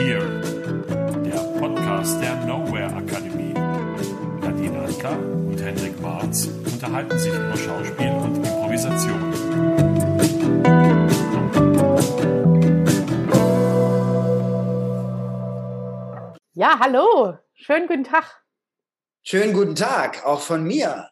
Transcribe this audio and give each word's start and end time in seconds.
Here, 0.00 0.40
der 1.26 1.60
Podcast 1.60 2.22
der 2.22 2.34
Nowhere 2.46 2.86
Akademie. 2.86 3.52
Nadine 3.52 4.78
Anker 4.78 5.10
und 5.10 5.60
Hendrik 5.60 6.00
Marz 6.00 6.46
unterhalten 6.46 7.18
sich 7.18 7.30
über 7.30 7.54
Schauspiel 7.54 8.08
und 8.08 8.36
Improvisation. 8.36 9.20
Ja, 16.54 16.78
hallo, 16.80 17.36
schönen 17.52 17.86
guten 17.86 18.04
Tag. 18.04 18.42
Schönen 19.20 19.52
guten 19.52 19.74
Tag, 19.74 20.24
auch 20.24 20.40
von 20.40 20.64
mir. 20.64 21.10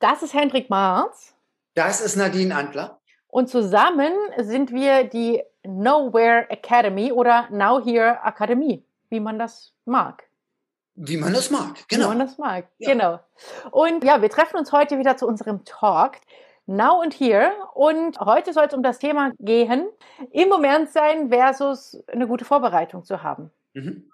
Das 0.00 0.24
ist 0.24 0.34
Hendrik 0.34 0.68
Marz. 0.68 1.32
Das 1.74 2.00
ist 2.00 2.16
Nadine 2.16 2.56
Antler. 2.56 3.00
Und 3.28 3.48
zusammen 3.48 4.12
sind 4.38 4.72
wir 4.72 5.04
die 5.04 5.44
Nowhere 5.66 6.46
Academy 6.50 7.12
oder 7.12 7.48
Now 7.50 7.82
Here 7.84 8.22
Akademie, 8.22 8.84
wie 9.10 9.20
man 9.20 9.38
das 9.38 9.72
mag. 9.84 10.24
Wie 10.94 11.16
man 11.18 11.32
das 11.34 11.50
mag, 11.50 11.74
genau. 11.88 12.04
Wie 12.06 12.08
man 12.08 12.18
das 12.20 12.38
mag, 12.38 12.68
Ja. 12.78 12.92
genau. 12.92 13.20
Und 13.70 14.02
ja, 14.02 14.22
wir 14.22 14.30
treffen 14.30 14.56
uns 14.56 14.72
heute 14.72 14.98
wieder 14.98 15.16
zu 15.16 15.26
unserem 15.26 15.64
Talk. 15.64 16.16
Now 16.66 17.00
and 17.02 17.14
Here. 17.14 17.52
Und 17.74 18.18
heute 18.18 18.52
soll 18.52 18.64
es 18.64 18.74
um 18.74 18.82
das 18.82 18.98
Thema 18.98 19.32
gehen, 19.38 19.88
im 20.32 20.48
Moment 20.48 20.90
sein 20.90 21.28
versus 21.28 22.02
eine 22.08 22.26
gute 22.26 22.44
Vorbereitung 22.44 23.04
zu 23.04 23.22
haben. 23.22 23.50
Mhm. 23.74 24.10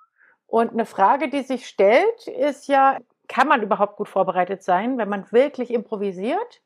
Und 0.47 0.73
eine 0.73 0.85
Frage, 0.85 1.29
die 1.31 1.43
sich 1.43 1.67
stellt, 1.67 2.27
ist 2.27 2.67
ja, 2.69 2.99
kann 3.29 3.49
man 3.49 3.63
überhaupt 3.63 3.97
gut 3.97 4.09
vorbereitet 4.09 4.63
sein, 4.63 4.99
wenn 4.99 5.09
man 5.09 5.31
wirklich 5.33 5.71
improvisiert? 5.71 6.61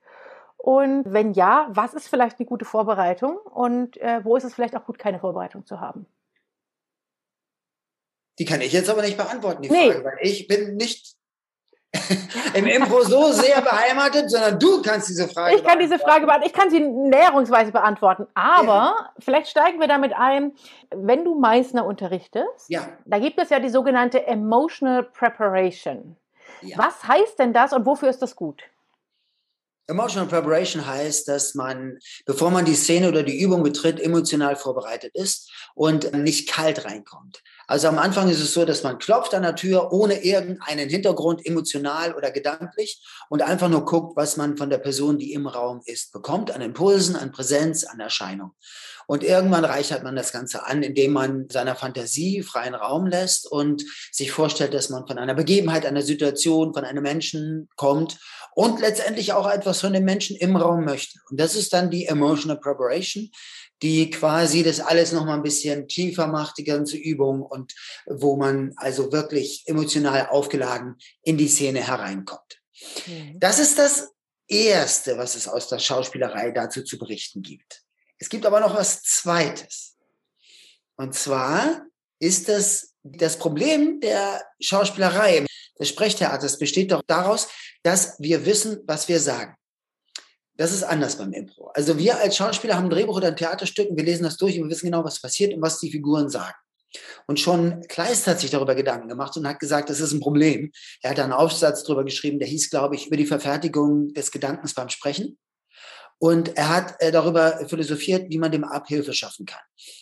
Und 0.66 1.04
wenn 1.06 1.32
ja, 1.32 1.68
was 1.70 1.94
ist 1.94 2.08
vielleicht 2.08 2.40
eine 2.40 2.46
gute 2.46 2.64
Vorbereitung? 2.64 3.36
Und 3.36 3.98
äh, 3.98 4.24
wo 4.24 4.34
ist 4.34 4.42
es 4.42 4.52
vielleicht 4.52 4.74
auch 4.74 4.84
gut, 4.84 4.98
keine 4.98 5.20
Vorbereitung 5.20 5.64
zu 5.64 5.80
haben? 5.80 6.06
Die 8.40 8.44
kann 8.44 8.60
ich 8.60 8.72
jetzt 8.72 8.90
aber 8.90 9.02
nicht 9.02 9.16
beantworten, 9.16 9.62
die 9.62 9.70
Nee. 9.70 9.92
Frage, 9.92 10.04
weil 10.04 10.18
ich 10.22 10.48
bin 10.48 10.74
nicht 10.74 11.14
im 12.54 12.66
Impro 12.66 13.02
so 13.02 13.30
sehr 13.30 13.60
beheimatet, 13.60 14.28
sondern 14.28 14.58
du 14.58 14.82
kannst 14.82 15.08
diese 15.08 15.28
Frage 15.28 15.54
Ich 15.54 15.62
kann 15.64 15.78
diese 15.78 16.00
Frage 16.00 16.26
beantworten, 16.26 16.46
ich 16.48 16.52
kann 16.52 16.68
sie 16.68 16.80
näherungsweise 16.80 17.70
beantworten, 17.70 18.26
aber 18.34 19.10
vielleicht 19.20 19.46
steigen 19.48 19.78
wir 19.78 19.86
damit 19.86 20.14
ein, 20.14 20.52
wenn 20.90 21.24
du 21.24 21.36
Meißner 21.38 21.86
unterrichtest, 21.86 22.68
Ja, 22.68 22.88
da 23.04 23.20
gibt 23.20 23.38
es 23.40 23.50
ja 23.50 23.60
die 23.60 23.70
sogenannte 23.70 24.26
Emotional 24.26 25.04
Preparation. 25.04 26.16
ja. 26.60 26.76
Was 26.76 27.04
heißt 27.06 27.38
denn 27.38 27.52
das 27.52 27.72
und 27.72 27.86
wofür 27.86 28.08
ist 28.10 28.20
das 28.20 28.34
gut? 28.34 28.64
Emotional 29.88 30.28
Preparation 30.28 30.84
heißt, 30.84 31.28
dass 31.28 31.54
man, 31.54 31.98
bevor 32.24 32.50
man 32.50 32.64
die 32.64 32.74
Szene 32.74 33.08
oder 33.08 33.22
die 33.22 33.40
Übung 33.40 33.62
betritt, 33.62 34.00
emotional 34.00 34.56
vorbereitet 34.56 35.14
ist 35.14 35.50
und 35.74 36.12
nicht 36.12 36.48
kalt 36.48 36.84
reinkommt. 36.84 37.42
Also 37.68 37.88
am 37.88 37.98
Anfang 37.98 38.28
ist 38.28 38.40
es 38.40 38.52
so, 38.52 38.64
dass 38.64 38.82
man 38.84 38.98
klopft 38.98 39.34
an 39.34 39.42
der 39.42 39.56
Tür 39.56 39.92
ohne 39.92 40.24
irgendeinen 40.24 40.88
Hintergrund, 40.88 41.44
emotional 41.44 42.14
oder 42.14 42.30
gedanklich 42.30 43.04
und 43.28 43.42
einfach 43.42 43.68
nur 43.68 43.84
guckt, 43.84 44.16
was 44.16 44.36
man 44.36 44.56
von 44.56 44.70
der 44.70 44.78
Person, 44.78 45.18
die 45.18 45.32
im 45.32 45.46
Raum 45.46 45.82
ist, 45.84 46.12
bekommt, 46.12 46.50
an 46.52 46.60
Impulsen, 46.60 47.16
an 47.16 47.32
Präsenz, 47.32 47.84
an 47.84 47.98
Erscheinung. 47.98 48.52
Und 49.08 49.22
irgendwann 49.22 49.64
reichert 49.64 50.02
man 50.02 50.16
das 50.16 50.32
Ganze 50.32 50.66
an, 50.66 50.82
indem 50.82 51.12
man 51.12 51.48
seiner 51.48 51.76
Fantasie 51.76 52.42
freien 52.42 52.74
Raum 52.74 53.06
lässt 53.06 53.50
und 53.50 53.84
sich 54.10 54.32
vorstellt, 54.32 54.74
dass 54.74 54.90
man 54.90 55.06
von 55.06 55.18
einer 55.18 55.34
Begebenheit, 55.34 55.86
einer 55.86 56.02
Situation, 56.02 56.74
von 56.74 56.84
einem 56.84 57.04
Menschen 57.04 57.68
kommt 57.76 58.18
und 58.56 58.80
letztendlich 58.80 59.34
auch 59.34 59.50
etwas 59.50 59.82
von 59.82 59.92
dem 59.92 60.04
Menschen 60.04 60.34
im 60.34 60.56
Raum 60.56 60.86
möchte. 60.86 61.20
Und 61.28 61.38
das 61.38 61.54
ist 61.54 61.74
dann 61.74 61.90
die 61.90 62.06
Emotional 62.06 62.58
Preparation, 62.58 63.30
die 63.82 64.08
quasi 64.08 64.62
das 64.62 64.80
alles 64.80 65.12
noch 65.12 65.26
mal 65.26 65.34
ein 65.34 65.42
bisschen 65.42 65.86
tiefer 65.88 66.26
macht, 66.26 66.56
die 66.56 66.64
ganze 66.64 66.96
Übung 66.96 67.42
und 67.42 67.74
wo 68.06 68.38
man 68.38 68.72
also 68.76 69.12
wirklich 69.12 69.64
emotional 69.66 70.28
aufgeladen 70.28 70.96
in 71.22 71.36
die 71.36 71.48
Szene 71.48 71.86
hereinkommt. 71.86 72.62
Das 73.34 73.58
ist 73.58 73.78
das 73.78 74.08
Erste, 74.48 75.18
was 75.18 75.34
es 75.34 75.46
aus 75.48 75.68
der 75.68 75.78
Schauspielerei 75.78 76.50
dazu 76.50 76.82
zu 76.82 76.98
berichten 76.98 77.42
gibt. 77.42 77.82
Es 78.16 78.30
gibt 78.30 78.46
aber 78.46 78.60
noch 78.60 78.74
was 78.74 79.02
Zweites. 79.02 79.98
Und 80.96 81.14
zwar 81.14 81.84
ist 82.20 82.48
das 82.48 82.94
das 83.02 83.38
Problem 83.38 84.00
der 84.00 84.42
Schauspielerei, 84.60 85.44
des 85.78 85.88
Sprechtheaters 85.88 86.58
besteht 86.58 86.92
doch 86.92 87.02
daraus, 87.06 87.48
dass 87.82 88.16
wir 88.18 88.46
wissen, 88.46 88.78
was 88.86 89.08
wir 89.08 89.20
sagen. 89.20 89.54
Das 90.56 90.72
ist 90.72 90.84
anders 90.84 91.16
beim 91.16 91.32
Impro. 91.32 91.70
Also 91.74 91.98
wir 91.98 92.18
als 92.18 92.36
Schauspieler 92.36 92.76
haben 92.76 92.84
ein 92.84 92.90
Drehbuch 92.90 93.16
oder 93.16 93.28
ein 93.28 93.36
Theaterstück 93.36 93.90
und 93.90 93.96
wir 93.96 94.04
lesen 94.04 94.24
das 94.24 94.38
durch 94.38 94.58
und 94.58 94.64
wir 94.64 94.70
wissen 94.70 94.86
genau, 94.86 95.04
was 95.04 95.20
passiert 95.20 95.52
und 95.52 95.60
was 95.60 95.78
die 95.78 95.90
Figuren 95.90 96.30
sagen. 96.30 96.54
Und 97.26 97.40
schon 97.40 97.82
Kleist 97.88 98.26
hat 98.26 98.40
sich 98.40 98.50
darüber 98.50 98.74
Gedanken 98.74 99.08
gemacht 99.08 99.36
und 99.36 99.46
hat 99.46 99.60
gesagt, 99.60 99.90
das 99.90 100.00
ist 100.00 100.12
ein 100.12 100.20
Problem. 100.20 100.72
Er 101.02 101.10
hat 101.10 101.20
einen 101.20 101.32
Aufsatz 101.32 101.82
darüber 101.82 102.04
geschrieben, 102.04 102.38
der 102.38 102.48
hieß, 102.48 102.70
glaube 102.70 102.94
ich, 102.94 103.08
über 103.08 103.16
die 103.16 103.26
Verfertigung 103.26 104.14
des 104.14 104.30
Gedankens 104.30 104.72
beim 104.72 104.88
Sprechen. 104.88 105.38
Und 106.18 106.56
er 106.56 106.70
hat 106.70 106.94
äh, 107.00 107.12
darüber 107.12 107.68
philosophiert, 107.68 108.30
wie 108.30 108.38
man 108.38 108.50
dem 108.50 108.64
Abhilfe 108.64 109.12
schaffen 109.12 109.44
kann. 109.44 109.60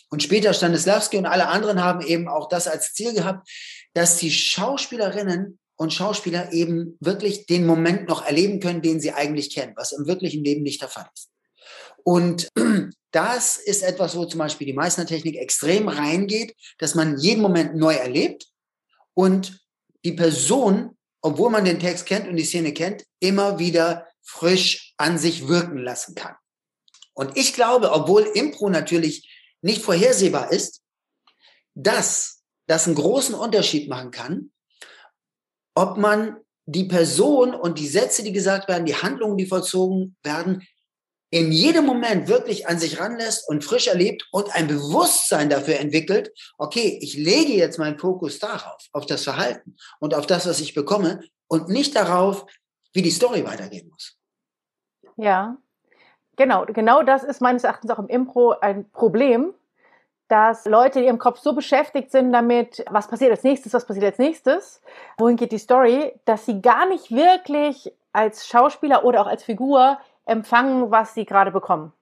Und 0.09 0.23
später 0.23 0.53
Stanislavski 0.53 1.17
und 1.17 1.25
alle 1.25 1.47
anderen 1.47 1.83
haben 1.83 1.99
eben 2.01 2.29
auch 2.29 2.47
das 2.47 2.67
als 2.67 2.93
Ziel 2.93 3.13
gehabt, 3.13 3.49
dass 3.93 4.17
die 4.17 4.31
Schauspielerinnen 4.31 5.59
und 5.77 5.93
Schauspieler 5.93 6.53
eben 6.53 6.97
wirklich 6.99 7.45
den 7.45 7.65
Moment 7.65 8.07
noch 8.07 8.25
erleben 8.25 8.59
können, 8.59 8.81
den 8.81 8.99
sie 8.99 9.11
eigentlich 9.11 9.53
kennen, 9.53 9.73
was 9.75 9.91
im 9.91 10.07
wirklichen 10.07 10.43
Leben 10.43 10.63
nicht 10.63 10.81
der 10.81 10.89
Fall 10.89 11.09
ist. 11.13 11.29
Und 12.03 12.49
das 13.11 13.57
ist 13.57 13.83
etwas, 13.83 14.15
wo 14.15 14.25
zum 14.25 14.39
Beispiel 14.39 14.67
die 14.67 14.73
Meißner-Technik 14.73 15.37
extrem 15.37 15.87
reingeht, 15.87 16.55
dass 16.77 16.95
man 16.95 17.17
jeden 17.17 17.41
Moment 17.41 17.75
neu 17.75 17.93
erlebt 17.93 18.47
und 19.13 19.65
die 20.05 20.13
Person, 20.13 20.97
obwohl 21.21 21.49
man 21.49 21.65
den 21.65 21.79
Text 21.79 22.05
kennt 22.05 22.27
und 22.27 22.35
die 22.35 22.45
Szene 22.45 22.73
kennt, 22.73 23.03
immer 23.19 23.59
wieder 23.59 24.07
frisch 24.21 24.93
an 24.97 25.17
sich 25.17 25.47
wirken 25.47 25.77
lassen 25.77 26.15
kann. 26.15 26.35
Und 27.13 27.37
ich 27.37 27.53
glaube, 27.53 27.91
obwohl 27.91 28.23
Impro 28.23 28.69
natürlich 28.69 29.29
nicht 29.61 29.81
vorhersehbar 29.81 30.51
ist, 30.51 30.81
dass 31.73 32.43
das 32.67 32.85
einen 32.85 32.95
großen 32.95 33.35
Unterschied 33.35 33.89
machen 33.89 34.11
kann, 34.11 34.51
ob 35.75 35.97
man 35.97 36.37
die 36.65 36.85
Person 36.85 37.53
und 37.53 37.77
die 37.77 37.87
Sätze, 37.87 38.23
die 38.23 38.31
gesagt 38.31 38.67
werden, 38.67 38.85
die 38.85 38.95
Handlungen, 38.95 39.37
die 39.37 39.45
vollzogen 39.45 40.15
werden, 40.23 40.67
in 41.29 41.51
jedem 41.51 41.85
Moment 41.85 42.27
wirklich 42.27 42.67
an 42.67 42.79
sich 42.79 42.99
ranlässt 42.99 43.49
und 43.49 43.63
frisch 43.63 43.87
erlebt 43.87 44.27
und 44.31 44.55
ein 44.55 44.67
Bewusstsein 44.67 45.49
dafür 45.49 45.79
entwickelt, 45.79 46.31
okay, 46.57 46.97
ich 47.01 47.15
lege 47.15 47.53
jetzt 47.53 47.77
meinen 47.77 47.99
Fokus 47.99 48.39
darauf, 48.39 48.87
auf 48.93 49.05
das 49.05 49.23
Verhalten 49.23 49.75
und 49.99 50.13
auf 50.13 50.27
das, 50.27 50.47
was 50.47 50.61
ich 50.61 50.73
bekomme 50.73 51.21
und 51.47 51.67
nicht 51.67 51.95
darauf, 51.95 52.45
wie 52.93 53.01
die 53.01 53.11
Story 53.11 53.45
weitergehen 53.45 53.89
muss. 53.89 54.17
Ja, 55.17 55.57
genau, 56.37 56.65
genau 56.67 57.03
das 57.03 57.23
ist 57.23 57.41
meines 57.41 57.63
Erachtens 57.63 57.91
auch 57.91 57.99
im 57.99 58.07
Impro 58.07 58.51
ein 58.51 58.89
Problem, 58.91 59.53
dass 60.27 60.65
Leute 60.65 60.99
in 60.99 61.05
ihrem 61.05 61.19
Kopf 61.19 61.39
so 61.39 61.53
beschäftigt 61.53 62.11
sind 62.11 62.31
damit, 62.31 62.83
was 62.89 63.07
passiert 63.07 63.31
als 63.31 63.43
nächstes, 63.43 63.73
was 63.73 63.85
passiert 63.85 64.05
als 64.05 64.17
nächstes, 64.17 64.81
wohin 65.17 65.35
geht 65.35 65.51
die 65.51 65.57
Story, 65.57 66.13
dass 66.25 66.45
sie 66.45 66.61
gar 66.61 66.87
nicht 66.87 67.11
wirklich 67.11 67.93
als 68.11 68.47
Schauspieler 68.47 69.03
oder 69.03 69.21
auch 69.21 69.27
als 69.27 69.43
Figur 69.43 69.99
empfangen, 70.25 70.89
was 70.89 71.13
sie 71.13 71.25
gerade 71.25 71.51
bekommen. 71.51 71.93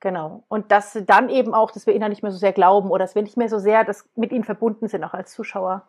Genau. 0.00 0.42
Und 0.48 0.72
dass 0.72 0.98
dann 1.06 1.28
eben 1.28 1.54
auch, 1.54 1.70
dass 1.70 1.86
wir 1.86 1.94
ihnen 1.94 2.08
nicht 2.08 2.24
mehr 2.24 2.32
so 2.32 2.38
sehr 2.38 2.52
glauben 2.52 2.90
oder 2.90 3.04
dass 3.04 3.14
wir 3.14 3.22
nicht 3.22 3.36
mehr 3.36 3.48
so 3.48 3.60
sehr 3.60 3.84
das 3.84 4.08
mit 4.16 4.32
ihnen 4.32 4.42
verbunden 4.42 4.88
sind, 4.88 5.04
auch 5.04 5.14
als 5.14 5.32
Zuschauer. 5.32 5.86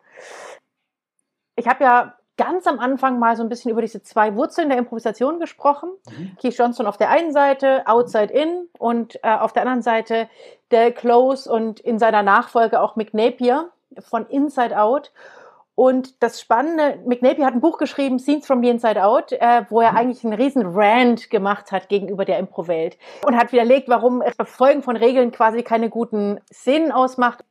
Ich 1.56 1.66
habe 1.66 1.82
ja 1.82 2.14
ganz 2.36 2.66
am 2.66 2.78
Anfang 2.80 3.18
mal 3.18 3.36
so 3.36 3.42
ein 3.42 3.48
bisschen 3.48 3.70
über 3.70 3.80
diese 3.80 4.02
zwei 4.02 4.34
Wurzeln 4.34 4.68
der 4.68 4.78
Improvisation 4.78 5.38
gesprochen. 5.38 5.90
Mhm. 6.10 6.36
Keith 6.40 6.56
Johnson 6.56 6.86
auf 6.86 6.96
der 6.96 7.10
einen 7.10 7.32
Seite, 7.32 7.86
Outside 7.86 8.32
In 8.32 8.68
und 8.78 9.16
äh, 9.22 9.36
auf 9.36 9.52
der 9.52 9.62
anderen 9.62 9.82
Seite 9.82 10.28
Del 10.72 10.92
Close 10.92 11.50
und 11.50 11.80
in 11.80 11.98
seiner 11.98 12.22
Nachfolge 12.22 12.80
auch 12.80 12.96
Mick 12.96 13.14
Napier 13.14 13.70
von 14.00 14.26
Inside 14.26 14.78
Out. 14.80 15.12
Und 15.76 16.22
das 16.22 16.40
Spannende, 16.40 17.00
Mick 17.04 17.20
Napier 17.20 17.46
hat 17.46 17.54
ein 17.54 17.60
Buch 17.60 17.78
geschrieben, 17.78 18.20
Scenes 18.20 18.46
from 18.46 18.62
the 18.62 18.68
Inside 18.68 19.02
Out, 19.04 19.32
äh, 19.32 19.64
wo 19.70 19.80
er 19.80 19.92
Mhm. 19.92 19.98
eigentlich 19.98 20.24
einen 20.24 20.34
riesen 20.34 20.62
Rant 20.66 21.30
gemacht 21.30 21.72
hat 21.72 21.88
gegenüber 21.88 22.24
der 22.24 22.38
Impro-Welt 22.38 22.96
und 23.26 23.36
hat 23.36 23.50
widerlegt, 23.52 23.88
warum 23.88 24.22
das 24.24 24.36
Befolgen 24.36 24.82
von 24.82 24.96
Regeln 24.96 25.32
quasi 25.32 25.62
keine 25.64 25.90
guten 25.90 26.40
Szenen 26.52 26.92
ausmacht. 26.92 27.44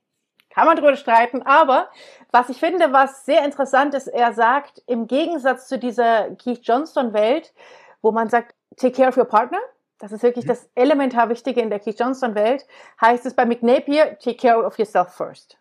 Kann 0.53 0.67
man 0.67 0.75
drüber 0.77 0.95
streiten, 0.95 1.41
aber 1.43 1.89
was 2.31 2.49
ich 2.49 2.59
finde, 2.59 2.93
was 2.93 3.25
sehr 3.25 3.43
interessant 3.43 3.93
ist, 3.93 4.07
er 4.07 4.33
sagt, 4.33 4.83
im 4.85 5.07
Gegensatz 5.07 5.67
zu 5.67 5.79
dieser 5.79 6.31
Keith 6.35 6.61
Johnston-Welt, 6.63 7.53
wo 8.01 8.11
man 8.11 8.29
sagt, 8.29 8.53
take 8.77 8.93
care 8.93 9.09
of 9.09 9.17
your 9.17 9.25
partner, 9.25 9.59
das 9.99 10.11
ist 10.11 10.21
wirklich 10.23 10.45
Mhm. 10.45 10.49
das 10.49 10.69
elementar 10.75 11.29
Wichtige 11.29 11.61
in 11.61 11.69
der 11.69 11.79
Keith 11.79 11.99
Johnston-Welt, 11.99 12.67
heißt 13.01 13.25
es 13.25 13.33
bei 13.33 13.45
Mick 13.45 13.63
Napier, 13.63 14.17
take 14.19 14.37
care 14.37 14.63
of 14.63 14.77
yourself 14.77 15.13
first. 15.13 15.57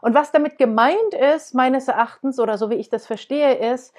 Und 0.00 0.14
was 0.14 0.32
damit 0.32 0.56
gemeint 0.58 1.14
ist, 1.34 1.54
meines 1.54 1.88
Erachtens, 1.88 2.38
oder 2.38 2.58
so 2.58 2.70
wie 2.70 2.76
ich 2.76 2.88
das 2.88 3.06
verstehe, 3.06 3.54
ist, 3.72 3.94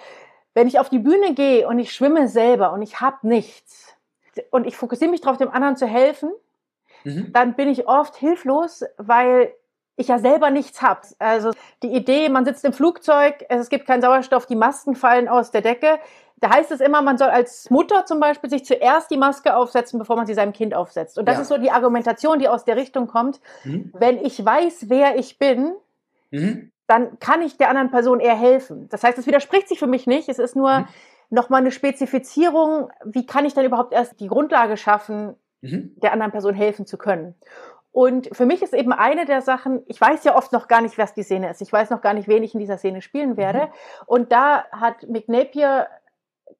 wenn 0.53 0.67
ich 0.67 0.79
auf 0.79 0.89
die 0.89 0.99
Bühne 0.99 1.33
gehe 1.33 1.67
und 1.67 1.79
ich 1.79 1.93
schwimme 1.93 2.27
selber 2.27 2.71
und 2.71 2.81
ich 2.81 2.99
habe 3.01 3.27
nichts 3.27 3.95
und 4.51 4.65
ich 4.65 4.75
fokussiere 4.75 5.11
mich 5.11 5.21
darauf, 5.21 5.37
dem 5.37 5.51
anderen 5.51 5.75
zu 5.75 5.85
helfen, 5.85 6.31
Mhm. 7.03 7.31
dann 7.31 7.53
bin 7.55 7.69
ich 7.69 7.87
oft 7.87 8.15
hilflos, 8.15 8.83
weil 8.97 9.53
ich 9.97 10.07
ja 10.07 10.19
selber 10.19 10.51
nichts 10.51 10.81
habe. 10.81 11.01
Also 11.19 11.51
die 11.83 11.91
Idee, 11.91 12.29
man 12.29 12.45
sitzt 12.45 12.63
im 12.63 12.71
Flugzeug, 12.71 13.43
es 13.49 13.67
gibt 13.69 13.87
keinen 13.87 14.01
Sauerstoff, 14.01 14.45
die 14.45 14.55
Masken 14.55 14.95
fallen 14.95 15.27
aus 15.27 15.51
der 15.51 15.61
Decke. 15.61 15.99
Da 16.39 16.51
heißt 16.51 16.71
es 16.71 16.81
immer, 16.81 17.01
man 17.01 17.17
soll 17.17 17.29
als 17.29 17.69
Mutter 17.71 18.05
zum 18.05 18.19
Beispiel 18.19 18.49
sich 18.49 18.63
zuerst 18.63 19.09
die 19.09 19.17
Maske 19.17 19.55
aufsetzen, 19.55 19.97
bevor 19.97 20.15
man 20.15 20.27
sie 20.27 20.35
seinem 20.35 20.53
Kind 20.53 20.75
aufsetzt. 20.75 21.17
Und 21.17 21.27
das 21.27 21.35
ja. 21.35 21.41
ist 21.41 21.47
so 21.47 21.57
die 21.57 21.71
Argumentation, 21.71 22.37
die 22.37 22.47
aus 22.47 22.63
der 22.63 22.75
Richtung 22.75 23.07
kommt. 23.07 23.41
Mhm. 23.63 23.91
Wenn 23.97 24.23
ich 24.23 24.45
weiß, 24.45 24.85
wer 24.87 25.17
ich 25.17 25.39
bin, 25.39 25.73
mhm. 26.29 26.71
dann 26.85 27.17
kann 27.19 27.41
ich 27.41 27.57
der 27.57 27.69
anderen 27.69 27.89
Person 27.89 28.19
eher 28.19 28.37
helfen. 28.37 28.87
Das 28.89 29.03
heißt, 29.03 29.17
es 29.17 29.25
widerspricht 29.25 29.67
sich 29.67 29.79
für 29.79 29.87
mich 29.87 30.05
nicht. 30.05 30.29
Es 30.29 30.37
ist 30.37 30.55
nur 30.55 30.81
mhm. 30.81 30.85
nochmal 31.31 31.61
eine 31.61 31.71
Spezifizierung. 31.71 32.91
Wie 33.03 33.25
kann 33.25 33.45
ich 33.45 33.55
dann 33.55 33.65
überhaupt 33.65 33.91
erst 33.91 34.19
die 34.19 34.27
Grundlage 34.27 34.77
schaffen, 34.77 35.33
mhm. 35.61 35.95
der 36.03 36.13
anderen 36.13 36.31
Person 36.31 36.53
helfen 36.53 36.85
zu 36.85 36.99
können? 36.99 37.33
Und 37.97 38.29
für 38.31 38.45
mich 38.45 38.61
ist 38.61 38.75
eben 38.75 38.93
eine 38.93 39.25
der 39.25 39.41
Sachen, 39.41 39.81
ich 39.87 39.99
weiß 39.99 40.23
ja 40.23 40.35
oft 40.35 40.51
noch 40.51 40.67
gar 40.67 40.81
nicht, 40.81 40.99
was 40.99 41.15
die 41.15 41.23
Szene 41.23 41.49
ist. 41.49 41.63
Ich 41.63 41.73
weiß 41.73 41.89
noch 41.89 42.01
gar 42.01 42.13
nicht, 42.13 42.27
wen 42.27 42.43
ich 42.43 42.53
in 42.53 42.59
dieser 42.59 42.77
Szene 42.77 43.01
spielen 43.01 43.37
werde. 43.37 43.61
Mhm. 43.61 43.71
Und 44.05 44.31
da 44.31 44.65
hat 44.71 45.09
Mick 45.09 45.27
Napier, 45.27 45.87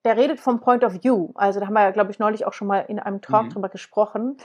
der 0.03 0.17
redet 0.17 0.39
vom 0.39 0.61
Point 0.61 0.83
of 0.83 1.03
View. 1.03 1.29
Also 1.35 1.59
da 1.59 1.67
haben 1.67 1.75
wir 1.75 1.83
ja, 1.83 1.91
glaube 1.91 2.09
ich, 2.09 2.17
neulich 2.17 2.47
auch 2.47 2.53
schon 2.53 2.67
mal 2.67 2.85
in 2.87 2.97
einem 2.97 3.21
Talk 3.21 3.43
mhm. 3.43 3.49
drüber 3.51 3.69
gesprochen. 3.69 4.37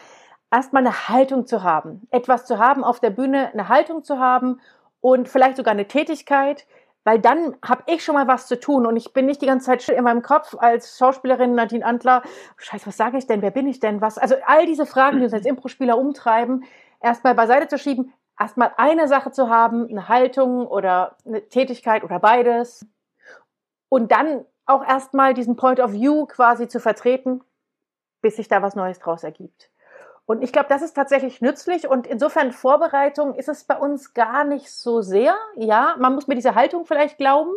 Erstmal 0.50 0.82
eine 0.82 1.08
Haltung 1.08 1.46
zu 1.46 1.62
haben. 1.62 2.06
Etwas 2.10 2.44
zu 2.44 2.58
haben 2.58 2.84
auf 2.84 3.00
der 3.00 3.08
Bühne, 3.08 3.50
eine 3.54 3.70
Haltung 3.70 4.02
zu 4.02 4.18
haben 4.18 4.60
und 5.00 5.30
vielleicht 5.30 5.56
sogar 5.56 5.72
eine 5.72 5.88
Tätigkeit, 5.88 6.66
weil 7.04 7.18
dann 7.18 7.56
habe 7.64 7.82
ich 7.86 8.04
schon 8.04 8.14
mal 8.14 8.28
was 8.28 8.46
zu 8.46 8.58
tun 8.58 8.86
und 8.86 8.96
ich 8.96 9.12
bin 9.12 9.26
nicht 9.26 9.42
die 9.42 9.46
ganze 9.46 9.66
Zeit 9.66 9.88
in 9.88 10.04
meinem 10.04 10.22
Kopf 10.22 10.54
als 10.58 10.98
Schauspielerin 10.98 11.54
Nadine 11.54 11.84
Antler, 11.84 12.22
scheiße, 12.56 12.86
was 12.86 12.96
sage 12.96 13.18
ich 13.18 13.26
denn, 13.26 13.42
wer 13.42 13.50
bin 13.50 13.66
ich 13.66 13.80
denn, 13.80 14.00
was, 14.00 14.18
also 14.18 14.36
all 14.46 14.66
diese 14.66 14.86
Fragen, 14.86 15.18
die 15.18 15.24
uns 15.24 15.34
als 15.34 15.46
Impro-Spieler 15.46 15.98
umtreiben, 15.98 16.64
erstmal 17.00 17.34
beiseite 17.34 17.68
zu 17.68 17.78
schieben, 17.78 18.12
erstmal 18.38 18.72
eine 18.76 19.08
Sache 19.08 19.32
zu 19.32 19.48
haben, 19.48 19.88
eine 19.88 20.08
Haltung 20.08 20.66
oder 20.66 21.16
eine 21.26 21.48
Tätigkeit 21.48 22.04
oder 22.04 22.18
beides. 22.20 22.86
Und 23.88 24.12
dann 24.12 24.44
auch 24.64 24.86
erstmal 24.86 25.34
diesen 25.34 25.56
Point 25.56 25.80
of 25.80 25.92
View 25.92 26.26
quasi 26.26 26.68
zu 26.68 26.80
vertreten, 26.80 27.42
bis 28.20 28.36
sich 28.36 28.48
da 28.48 28.62
was 28.62 28.76
Neues 28.76 29.00
draus 29.00 29.24
ergibt. 29.24 29.71
Und 30.24 30.42
ich 30.42 30.52
glaube, 30.52 30.68
das 30.68 30.82
ist 30.82 30.94
tatsächlich 30.94 31.40
nützlich 31.40 31.88
und 31.88 32.06
insofern 32.06 32.52
Vorbereitung 32.52 33.34
ist 33.34 33.48
es 33.48 33.64
bei 33.64 33.76
uns 33.76 34.14
gar 34.14 34.44
nicht 34.44 34.70
so 34.70 35.02
sehr. 35.02 35.36
Ja, 35.56 35.96
man 35.98 36.14
muss 36.14 36.28
mir 36.28 36.36
diese 36.36 36.54
Haltung 36.54 36.86
vielleicht 36.86 37.18
glauben, 37.18 37.50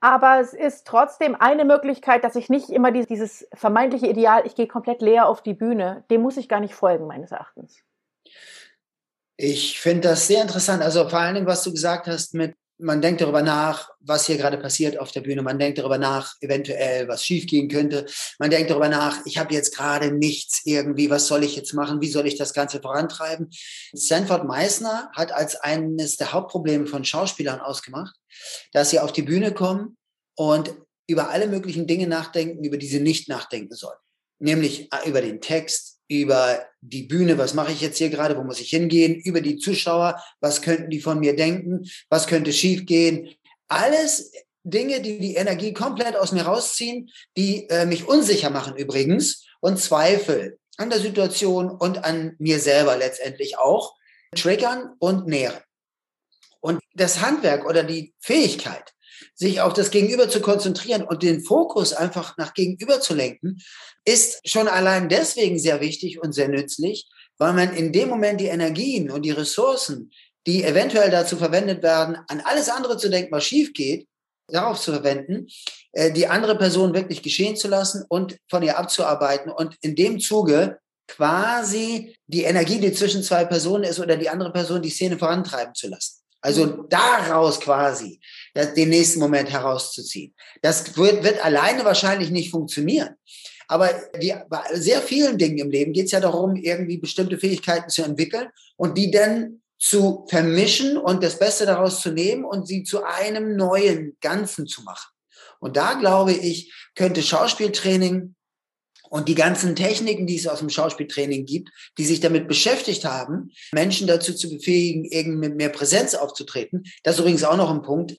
aber 0.00 0.38
es 0.38 0.52
ist 0.52 0.86
trotzdem 0.86 1.34
eine 1.34 1.64
Möglichkeit, 1.64 2.24
dass 2.24 2.36
ich 2.36 2.50
nicht 2.50 2.68
immer 2.68 2.92
dieses 2.92 3.48
vermeintliche 3.54 4.06
Ideal, 4.06 4.46
ich 4.46 4.54
gehe 4.54 4.68
komplett 4.68 5.00
leer 5.00 5.26
auf 5.26 5.42
die 5.42 5.54
Bühne, 5.54 6.04
dem 6.10 6.20
muss 6.20 6.36
ich 6.36 6.48
gar 6.48 6.60
nicht 6.60 6.74
folgen, 6.74 7.06
meines 7.06 7.32
Erachtens. 7.32 7.82
Ich 9.36 9.80
finde 9.80 10.08
das 10.08 10.26
sehr 10.26 10.42
interessant. 10.42 10.82
Also 10.82 11.08
vor 11.08 11.32
Dingen, 11.32 11.46
was 11.46 11.62
du 11.62 11.70
gesagt 11.70 12.06
hast 12.06 12.34
mit 12.34 12.54
man 12.78 13.02
denkt 13.02 13.20
darüber 13.20 13.42
nach, 13.42 13.90
was 14.00 14.26
hier 14.26 14.36
gerade 14.36 14.56
passiert 14.56 14.98
auf 14.98 15.10
der 15.10 15.20
Bühne. 15.20 15.42
Man 15.42 15.58
denkt 15.58 15.78
darüber 15.78 15.98
nach, 15.98 16.34
eventuell, 16.40 17.08
was 17.08 17.24
schiefgehen 17.24 17.68
könnte. 17.68 18.06
Man 18.38 18.50
denkt 18.50 18.70
darüber 18.70 18.88
nach, 18.88 19.24
ich 19.26 19.38
habe 19.38 19.52
jetzt 19.52 19.76
gerade 19.76 20.12
nichts 20.12 20.62
irgendwie, 20.64 21.10
was 21.10 21.26
soll 21.26 21.42
ich 21.42 21.56
jetzt 21.56 21.74
machen? 21.74 22.00
Wie 22.00 22.10
soll 22.10 22.26
ich 22.26 22.36
das 22.36 22.54
Ganze 22.54 22.80
vorantreiben? 22.80 23.50
Sanford 23.92 24.46
Meissner 24.46 25.10
hat 25.14 25.32
als 25.32 25.56
eines 25.56 26.16
der 26.16 26.32
Hauptprobleme 26.32 26.86
von 26.86 27.04
Schauspielern 27.04 27.60
ausgemacht, 27.60 28.14
dass 28.72 28.90
sie 28.90 29.00
auf 29.00 29.12
die 29.12 29.22
Bühne 29.22 29.52
kommen 29.52 29.96
und 30.36 30.72
über 31.08 31.30
alle 31.30 31.48
möglichen 31.48 31.86
Dinge 31.86 32.06
nachdenken, 32.06 32.62
über 32.62 32.76
die 32.76 32.86
sie 32.86 33.00
nicht 33.00 33.28
nachdenken 33.28 33.74
sollen. 33.74 33.98
Nämlich 34.38 34.92
äh, 34.92 35.08
über 35.08 35.20
den 35.20 35.40
Text, 35.40 35.87
über 36.08 36.66
die 36.80 37.02
Bühne, 37.02 37.38
was 37.38 37.54
mache 37.54 37.72
ich 37.72 37.80
jetzt 37.80 37.98
hier 37.98 38.08
gerade, 38.08 38.36
wo 38.36 38.42
muss 38.42 38.60
ich 38.60 38.70
hingehen, 38.70 39.14
über 39.14 39.40
die 39.40 39.58
Zuschauer, 39.58 40.22
was 40.40 40.62
könnten 40.62 40.90
die 40.90 41.00
von 41.00 41.20
mir 41.20 41.36
denken, 41.36 41.88
was 42.08 42.26
könnte 42.26 42.52
schiefgehen. 42.52 43.28
Alles 43.68 44.32
Dinge, 44.64 45.00
die 45.00 45.18
die 45.18 45.34
Energie 45.34 45.72
komplett 45.72 46.16
aus 46.16 46.32
mir 46.32 46.42
rausziehen, 46.42 47.10
die 47.36 47.68
äh, 47.68 47.86
mich 47.86 48.06
unsicher 48.06 48.50
machen 48.50 48.76
übrigens 48.76 49.46
und 49.60 49.78
Zweifel 49.78 50.58
an 50.76 50.90
der 50.90 51.00
Situation 51.00 51.70
und 51.70 52.04
an 52.04 52.36
mir 52.38 52.60
selber 52.60 52.96
letztendlich 52.96 53.58
auch 53.58 53.96
triggern 54.34 54.94
und 54.98 55.26
nähren. 55.26 55.60
Und 56.60 56.80
das 56.94 57.20
Handwerk 57.20 57.66
oder 57.66 57.82
die 57.82 58.14
Fähigkeit, 58.20 58.92
sich 59.38 59.60
auf 59.60 59.72
das 59.72 59.90
Gegenüber 59.90 60.28
zu 60.28 60.40
konzentrieren 60.40 61.02
und 61.02 61.22
den 61.22 61.42
Fokus 61.42 61.92
einfach 61.92 62.36
nach 62.38 62.54
Gegenüber 62.54 63.00
zu 63.00 63.14
lenken, 63.14 63.58
ist 64.04 64.40
schon 64.48 64.68
allein 64.68 65.08
deswegen 65.08 65.58
sehr 65.58 65.80
wichtig 65.80 66.20
und 66.20 66.32
sehr 66.32 66.48
nützlich, 66.48 67.08
weil 67.38 67.52
man 67.52 67.74
in 67.74 67.92
dem 67.92 68.08
Moment 68.08 68.40
die 68.40 68.46
Energien 68.46 69.10
und 69.10 69.22
die 69.22 69.30
Ressourcen, 69.30 70.10
die 70.46 70.64
eventuell 70.64 71.10
dazu 71.10 71.36
verwendet 71.36 71.82
werden, 71.82 72.18
an 72.26 72.40
alles 72.44 72.68
andere 72.68 72.96
zu 72.96 73.10
denken, 73.10 73.30
was 73.30 73.44
schief 73.44 73.72
geht, 73.74 74.08
darauf 74.48 74.80
zu 74.80 74.92
verwenden, 74.92 75.46
äh, 75.92 76.10
die 76.10 76.26
andere 76.26 76.58
Person 76.58 76.94
wirklich 76.94 77.22
geschehen 77.22 77.54
zu 77.54 77.68
lassen 77.68 78.04
und 78.08 78.36
von 78.48 78.62
ihr 78.62 78.78
abzuarbeiten 78.78 79.52
und 79.52 79.76
in 79.82 79.94
dem 79.94 80.18
Zuge 80.18 80.78
quasi 81.06 82.16
die 82.26 82.42
Energie, 82.42 82.80
die 82.80 82.92
zwischen 82.92 83.22
zwei 83.22 83.44
Personen 83.44 83.84
ist 83.84 84.00
oder 84.00 84.16
die 84.16 84.28
andere 84.28 84.52
Person 84.52 84.82
die 84.82 84.90
Szene 84.90 85.18
vorantreiben 85.18 85.74
zu 85.74 85.88
lassen. 85.88 86.22
Also 86.40 86.66
daraus 86.88 87.58
quasi 87.60 88.20
den 88.66 88.90
nächsten 88.90 89.20
Moment 89.20 89.50
herauszuziehen. 89.50 90.34
Das 90.62 90.96
wird, 90.96 91.22
wird 91.24 91.44
alleine 91.44 91.84
wahrscheinlich 91.84 92.30
nicht 92.30 92.50
funktionieren. 92.50 93.14
Aber 93.68 93.90
die, 94.20 94.34
bei 94.48 94.62
sehr 94.72 95.02
vielen 95.02 95.36
Dingen 95.36 95.58
im 95.58 95.70
Leben 95.70 95.92
geht 95.92 96.06
es 96.06 96.12
ja 96.12 96.20
darum, 96.20 96.56
irgendwie 96.56 96.96
bestimmte 96.96 97.38
Fähigkeiten 97.38 97.90
zu 97.90 98.02
entwickeln 98.02 98.48
und 98.76 98.96
die 98.96 99.10
dann 99.10 99.60
zu 99.78 100.26
vermischen 100.28 100.96
und 100.96 101.22
das 101.22 101.38
Beste 101.38 101.66
daraus 101.66 102.00
zu 102.00 102.10
nehmen 102.10 102.44
und 102.44 102.66
sie 102.66 102.82
zu 102.82 103.04
einem 103.04 103.56
neuen 103.56 104.16
Ganzen 104.20 104.66
zu 104.66 104.82
machen. 104.82 105.12
Und 105.60 105.76
da 105.76 105.94
glaube 105.94 106.32
ich, 106.32 106.72
könnte 106.94 107.22
Schauspieltraining 107.22 108.34
und 109.10 109.28
die 109.28 109.34
ganzen 109.34 109.74
Techniken, 109.76 110.26
die 110.26 110.36
es 110.36 110.46
aus 110.46 110.58
dem 110.58 110.70
Schauspieltraining 110.70 111.46
gibt, 111.46 111.70
die 111.96 112.04
sich 112.04 112.20
damit 112.20 112.48
beschäftigt 112.48 113.04
haben, 113.04 113.50
Menschen 113.72 114.06
dazu 114.06 114.34
zu 114.34 114.50
befähigen, 114.50 115.04
irgendwie 115.04 115.48
mit 115.48 115.56
mehr 115.56 115.70
Präsenz 115.70 116.14
aufzutreten. 116.14 116.84
Das 117.02 117.14
ist 117.14 117.20
übrigens 117.20 117.44
auch 117.44 117.56
noch 117.56 117.70
ein 117.70 117.82
Punkt. 117.82 118.16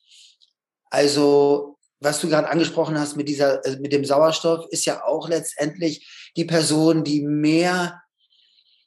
Also, 0.90 1.78
was 2.00 2.20
du 2.22 2.30
gerade 2.30 2.50
angesprochen 2.50 3.00
hast 3.00 3.18
mit 3.18 3.28
dieser, 3.28 3.66
äh, 3.66 3.78
mit 3.80 3.94
dem 3.94 4.06
Sauerstoff, 4.06 4.66
ist 4.70 4.86
ja 4.86 5.04
auch 5.04 5.30
letztendlich 5.30 6.32
die 6.36 6.46
Person, 6.46 7.04
die 7.04 7.22
mehr 7.22 8.02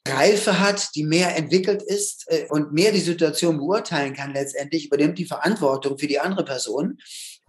Reife 0.07 0.59
hat, 0.59 0.89
die 0.95 1.03
mehr 1.03 1.35
entwickelt 1.37 1.81
ist 1.81 2.25
äh, 2.27 2.45
und 2.49 2.73
mehr 2.73 2.91
die 2.91 2.99
Situation 2.99 3.57
beurteilen 3.57 4.13
kann 4.13 4.33
letztendlich, 4.33 4.87
übernimmt 4.87 5.17
die 5.17 5.25
Verantwortung 5.25 5.97
für 5.97 6.07
die 6.07 6.19
andere 6.19 6.43
Person. 6.43 6.97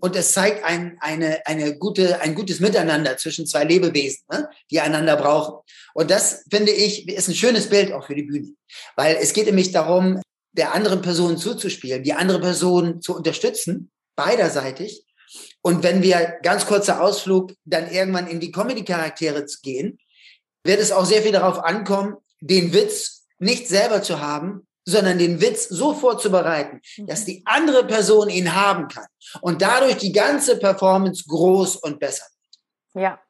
Und 0.00 0.16
es 0.16 0.32
zeigt 0.32 0.64
ein, 0.64 0.98
eine, 1.00 1.46
eine 1.46 1.78
gute, 1.78 2.20
ein 2.20 2.34
gutes 2.34 2.60
Miteinander 2.60 3.16
zwischen 3.16 3.46
zwei 3.46 3.64
Lebewesen, 3.64 4.22
ne, 4.30 4.48
die 4.70 4.80
einander 4.80 5.16
brauchen. 5.16 5.62
Und 5.94 6.10
das, 6.10 6.44
finde 6.50 6.72
ich, 6.72 7.08
ist 7.08 7.28
ein 7.28 7.34
schönes 7.34 7.68
Bild 7.68 7.92
auch 7.92 8.06
für 8.06 8.14
die 8.14 8.24
Bühne. 8.24 8.54
Weil 8.96 9.16
es 9.20 9.32
geht 9.32 9.46
nämlich 9.46 9.72
darum, 9.72 10.20
der 10.52 10.74
anderen 10.74 11.00
Person 11.02 11.38
zuzuspielen, 11.38 12.02
die 12.02 12.12
andere 12.12 12.40
Person 12.40 13.00
zu 13.00 13.16
unterstützen, 13.16 13.90
beiderseitig. 14.16 15.04
Und 15.62 15.82
wenn 15.82 16.02
wir, 16.02 16.38
ganz 16.42 16.66
kurzer 16.66 17.00
Ausflug, 17.00 17.52
dann 17.64 17.90
irgendwann 17.90 18.26
in 18.26 18.40
die 18.40 18.52
Comedy-Charaktere 18.52 19.46
gehen, 19.62 19.98
wird 20.62 20.80
es 20.80 20.92
auch 20.92 21.04
sehr 21.04 21.22
viel 21.22 21.32
darauf 21.32 21.62
ankommen, 21.62 22.16
den 22.40 22.72
Witz 22.72 23.26
nicht 23.38 23.68
selber 23.68 24.02
zu 24.02 24.20
haben, 24.20 24.66
sondern 24.84 25.18
den 25.18 25.40
Witz 25.40 25.68
so 25.68 25.94
vorzubereiten, 25.94 26.80
mhm. 26.96 27.06
dass 27.06 27.24
die 27.24 27.42
andere 27.46 27.86
Person 27.86 28.28
ihn 28.28 28.54
haben 28.54 28.88
kann 28.88 29.06
und 29.40 29.62
dadurch 29.62 29.96
die 29.96 30.12
ganze 30.12 30.58
Performance 30.58 31.24
groß 31.26 31.76
und 31.76 31.98
besser 31.98 32.26
wird. 32.92 33.04
Ja. 33.04 33.20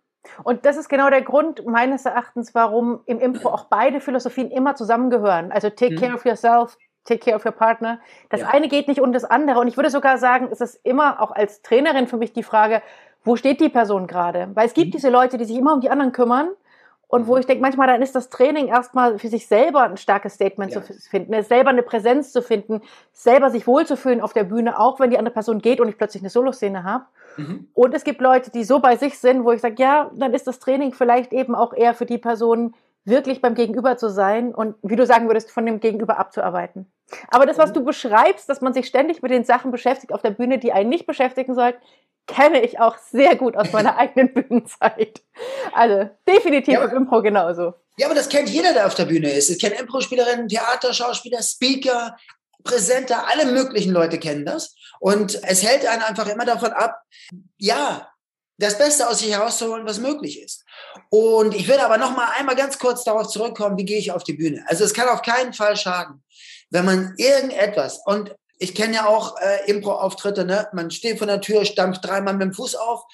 Und 0.42 0.64
das 0.64 0.76
ist 0.76 0.88
genau 0.88 1.10
der 1.10 1.22
Grund 1.22 1.64
meines 1.66 2.06
Erachtens, 2.06 2.54
warum 2.54 3.02
im 3.06 3.20
Impro 3.20 3.50
auch 3.50 3.66
beide 3.66 4.00
Philosophien 4.00 4.50
immer 4.50 4.74
zusammengehören. 4.74 5.52
Also 5.52 5.70
take 5.70 5.92
mhm. 5.94 6.00
care 6.00 6.14
of 6.14 6.24
yourself, 6.24 6.76
take 7.04 7.20
care 7.20 7.36
of 7.36 7.44
your 7.44 7.52
partner. 7.52 8.00
Das 8.30 8.40
ja. 8.40 8.48
eine 8.48 8.68
geht 8.68 8.88
nicht 8.88 9.00
ohne 9.00 9.12
das 9.12 9.24
andere. 9.24 9.60
Und 9.60 9.68
ich 9.68 9.76
würde 9.76 9.90
sogar 9.90 10.18
sagen, 10.18 10.48
es 10.50 10.60
ist 10.60 10.80
immer 10.84 11.20
auch 11.20 11.30
als 11.30 11.62
Trainerin 11.62 12.06
für 12.06 12.16
mich 12.16 12.32
die 12.32 12.42
Frage, 12.42 12.82
wo 13.24 13.36
steht 13.36 13.60
die 13.60 13.68
Person 13.68 14.06
gerade? 14.06 14.50
Weil 14.54 14.66
es 14.66 14.74
gibt 14.74 14.88
mhm. 14.88 14.92
diese 14.92 15.10
Leute, 15.10 15.38
die 15.38 15.44
sich 15.44 15.56
immer 15.56 15.74
um 15.74 15.80
die 15.80 15.90
anderen 15.90 16.12
kümmern 16.12 16.48
und 17.08 17.26
wo 17.26 17.34
mhm. 17.34 17.40
ich 17.40 17.46
denke, 17.46 17.62
manchmal 17.62 17.86
dann 17.86 18.02
ist 18.02 18.14
das 18.14 18.28
Training 18.28 18.68
erstmal 18.68 19.18
für 19.18 19.28
sich 19.28 19.46
selber 19.46 19.84
ein 19.84 19.96
starkes 19.96 20.34
Statement 20.34 20.72
ja. 20.72 20.82
zu 20.82 20.92
finden, 20.92 21.42
selber 21.42 21.70
eine 21.70 21.82
Präsenz 21.82 22.32
zu 22.32 22.42
finden, 22.42 22.82
selber 23.12 23.50
sich 23.50 23.66
wohlzufühlen 23.66 24.20
auf 24.20 24.32
der 24.32 24.44
Bühne, 24.44 24.78
auch 24.78 25.00
wenn 25.00 25.10
die 25.10 25.18
andere 25.18 25.32
Person 25.32 25.60
geht 25.60 25.80
und 25.80 25.88
ich 25.88 25.96
plötzlich 25.96 26.22
eine 26.22 26.30
Soloszene 26.30 26.84
habe. 26.84 27.04
Mhm. 27.36 27.68
Und 27.74 27.94
es 27.94 28.04
gibt 28.04 28.20
Leute, 28.20 28.50
die 28.50 28.64
so 28.64 28.80
bei 28.80 28.96
sich 28.96 29.18
sind, 29.18 29.44
wo 29.44 29.52
ich 29.52 29.60
sage, 29.60 29.76
ja, 29.78 30.10
dann 30.14 30.34
ist 30.34 30.46
das 30.46 30.58
Training 30.58 30.92
vielleicht 30.92 31.32
eben 31.32 31.54
auch 31.54 31.72
eher 31.72 31.94
für 31.94 32.06
die 32.06 32.18
Person, 32.18 32.74
wirklich 33.04 33.40
beim 33.40 33.54
Gegenüber 33.54 33.96
zu 33.96 34.08
sein 34.08 34.54
und, 34.54 34.76
wie 34.82 34.96
du 34.96 35.06
sagen 35.06 35.28
würdest, 35.28 35.50
von 35.50 35.66
dem 35.66 35.80
Gegenüber 35.80 36.18
abzuarbeiten. 36.18 36.90
Aber 37.28 37.46
das, 37.46 37.58
was 37.58 37.70
mhm. 37.70 37.74
du 37.74 37.84
beschreibst, 37.84 38.48
dass 38.48 38.60
man 38.60 38.72
sich 38.72 38.86
ständig 38.86 39.22
mit 39.22 39.30
den 39.30 39.44
Sachen 39.44 39.70
beschäftigt 39.70 40.12
auf 40.12 40.22
der 40.22 40.30
Bühne, 40.30 40.58
die 40.58 40.72
einen 40.72 40.88
nicht 40.88 41.06
beschäftigen 41.06 41.54
sollten, 41.54 41.80
kenne 42.26 42.62
ich 42.62 42.80
auch 42.80 42.96
sehr 42.96 43.36
gut 43.36 43.56
aus 43.56 43.72
meiner 43.72 43.96
eigenen 43.98 44.32
Bühnenzeit. 44.32 45.22
Also 45.74 46.08
definitiv 46.26 46.74
ja, 46.74 46.84
im 46.84 46.96
Impro 46.96 47.22
genauso. 47.22 47.74
Ja, 47.96 48.06
aber 48.06 48.14
das 48.14 48.28
kennt 48.28 48.48
jeder, 48.48 48.72
der 48.72 48.86
auf 48.86 48.94
der 48.94 49.04
Bühne 49.04 49.30
ist. 49.30 49.50
Es 49.50 49.58
kennt 49.58 49.78
Impro-Spielerinnen, 49.78 50.48
Theaterschauspieler, 50.48 51.42
Speaker, 51.42 52.16
präsenter, 52.64 53.28
alle 53.28 53.52
möglichen 53.52 53.92
Leute 53.92 54.18
kennen 54.18 54.44
das. 54.44 54.74
Und 54.98 55.40
es 55.44 55.62
hält 55.62 55.86
einen 55.86 56.02
einfach 56.02 56.28
immer 56.28 56.46
davon 56.46 56.72
ab, 56.72 57.02
ja, 57.58 58.08
das 58.58 58.78
Beste 58.78 59.08
aus 59.08 59.18
sich 59.18 59.32
herauszuholen, 59.32 59.86
was 59.86 59.98
möglich 59.98 60.40
ist. 60.42 60.64
Und 61.10 61.54
ich 61.54 61.66
würde 61.68 61.84
aber 61.84 61.98
noch 61.98 62.14
mal 62.16 62.28
einmal 62.38 62.56
ganz 62.56 62.78
kurz 62.78 63.04
darauf 63.04 63.28
zurückkommen, 63.28 63.76
wie 63.76 63.84
gehe 63.84 63.98
ich 63.98 64.12
auf 64.12 64.24
die 64.24 64.34
Bühne? 64.34 64.64
Also 64.68 64.84
es 64.84 64.94
kann 64.94 65.08
auf 65.08 65.22
keinen 65.22 65.52
Fall 65.52 65.76
schaden, 65.76 66.22
wenn 66.70 66.84
man 66.84 67.14
irgendetwas 67.16 68.00
und 68.04 68.34
ich 68.58 68.74
kenne 68.74 68.94
ja 68.94 69.06
auch 69.06 69.36
äh, 69.40 69.68
Impro-Auftritte, 69.70 70.44
ne? 70.44 70.68
Man 70.72 70.90
steht 70.90 71.18
vor 71.18 71.26
der 71.26 71.40
Tür, 71.40 71.64
stampft 71.64 72.04
dreimal 72.04 72.34
mit 72.34 72.42
dem 72.42 72.54
Fuß 72.54 72.76
auf. 72.76 73.04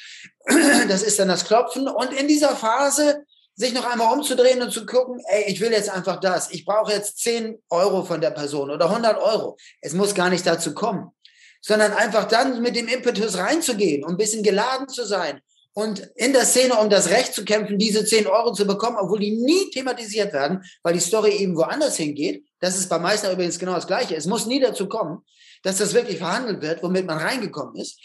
Das 0.89 1.03
ist 1.03 1.19
dann 1.19 1.29
das 1.29 1.45
Klopfen. 1.45 1.89
Und 1.89 2.13
in 2.13 2.29
dieser 2.29 2.55
Phase 2.55 3.25
sich 3.55 3.73
noch 3.73 3.91
einmal 3.91 4.13
umzudrehen 4.13 4.63
und 4.63 4.71
zu 4.71 4.87
gucken, 4.87 5.21
ey, 5.29 5.45
ich 5.47 5.61
will 5.61 5.73
jetzt 5.73 5.91
einfach 5.91 6.21
das. 6.21 6.51
Ich 6.51 6.65
brauche 6.65 6.93
jetzt 6.93 7.19
10 7.19 7.63
Euro 7.69 8.05
von 8.05 8.21
der 8.21 8.31
Person 8.31 8.71
oder 8.71 8.87
100 8.87 9.19
Euro. 9.19 9.57
Es 9.81 9.93
muss 9.93 10.15
gar 10.15 10.31
nicht 10.31 10.47
dazu 10.47 10.75
kommen, 10.75 11.11
sondern 11.61 11.93
einfach 11.93 12.25
dann 12.25 12.63
mit 12.63 12.77
dem 12.77 12.89
Impetus 12.89 13.37
reinzugehen 13.37 14.05
und 14.05 14.13
ein 14.13 14.17
bisschen 14.17 14.43
geladen 14.43 14.89
zu 14.89 15.05
sein 15.05 15.41
und 15.73 16.11
in 16.17 16.33
der 16.33 16.45
Szene 16.45 16.75
um 16.75 16.91
das 16.91 17.11
Recht 17.11 17.35
zu 17.35 17.45
kämpfen, 17.45 17.79
diese 17.79 18.05
10 18.05 18.27
Euro 18.27 18.53
zu 18.53 18.67
bekommen, 18.67 18.97
obwohl 18.99 19.21
die 19.21 19.37
nie 19.37 19.71
thematisiert 19.71 20.33
werden, 20.33 20.63
weil 20.83 20.95
die 20.95 21.01
Story 21.01 21.31
eben 21.37 21.57
woanders 21.57 21.97
hingeht. 21.97 22.45
Das 22.61 22.77
ist 22.77 22.89
bei 22.89 22.99
Meister 22.99 23.33
übrigens 23.33 23.59
genau 23.59 23.75
das 23.75 23.87
Gleiche. 23.87 24.17
Es 24.17 24.27
muss 24.27 24.47
nie 24.47 24.61
dazu 24.61 24.89
kommen, 24.89 25.19
dass 25.63 25.79
das 25.79 25.95
wirklich 25.95 26.19
verhandelt 26.19 26.61
wird, 26.63 26.83
womit 26.83 27.07
man 27.07 27.19
reingekommen 27.19 27.77
ist 27.77 27.99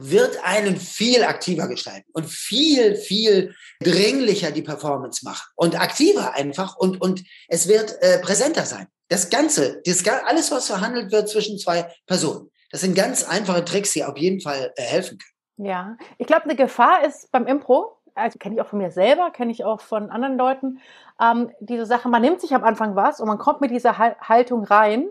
wird 0.00 0.38
einen 0.44 0.78
viel 0.78 1.24
aktiver 1.24 1.66
gestalten 1.66 2.08
und 2.12 2.30
viel, 2.30 2.94
viel 2.94 3.54
dringlicher 3.80 4.50
die 4.50 4.62
Performance 4.62 5.24
machen 5.24 5.46
und 5.56 5.78
aktiver 5.80 6.34
einfach 6.34 6.76
und, 6.76 7.00
und 7.00 7.24
es 7.48 7.68
wird 7.68 8.00
äh, 8.00 8.18
präsenter 8.20 8.64
sein. 8.64 8.86
Das 9.08 9.30
Ganze, 9.30 9.80
das, 9.84 10.04
alles, 10.26 10.50
was 10.50 10.66
verhandelt 10.66 11.12
wird 11.12 11.28
zwischen 11.28 11.58
zwei 11.58 11.90
Personen, 12.06 12.50
das 12.70 12.82
sind 12.82 12.94
ganz 12.94 13.24
einfache 13.24 13.64
Tricks, 13.64 13.92
die 13.92 14.04
auf 14.04 14.16
jeden 14.16 14.40
Fall 14.40 14.72
äh, 14.76 14.82
helfen 14.82 15.18
können. 15.18 15.68
Ja, 15.68 15.96
ich 16.18 16.26
glaube, 16.26 16.44
eine 16.44 16.54
Gefahr 16.54 17.04
ist 17.04 17.32
beim 17.32 17.46
Impro, 17.46 17.96
also 18.14 18.38
kenne 18.38 18.54
ich 18.54 18.60
auch 18.60 18.68
von 18.68 18.78
mir 18.78 18.90
selber, 18.90 19.30
kenne 19.30 19.50
ich 19.50 19.64
auch 19.64 19.80
von 19.80 20.10
anderen 20.10 20.36
Leuten, 20.36 20.80
ähm, 21.20 21.50
diese 21.60 21.86
Sache, 21.86 22.08
man 22.08 22.22
nimmt 22.22 22.40
sich 22.40 22.54
am 22.54 22.64
Anfang 22.64 22.94
was 22.94 23.20
und 23.20 23.26
man 23.26 23.38
kommt 23.38 23.60
mit 23.60 23.70
dieser 23.70 23.98
Haltung 23.98 24.64
rein 24.64 25.08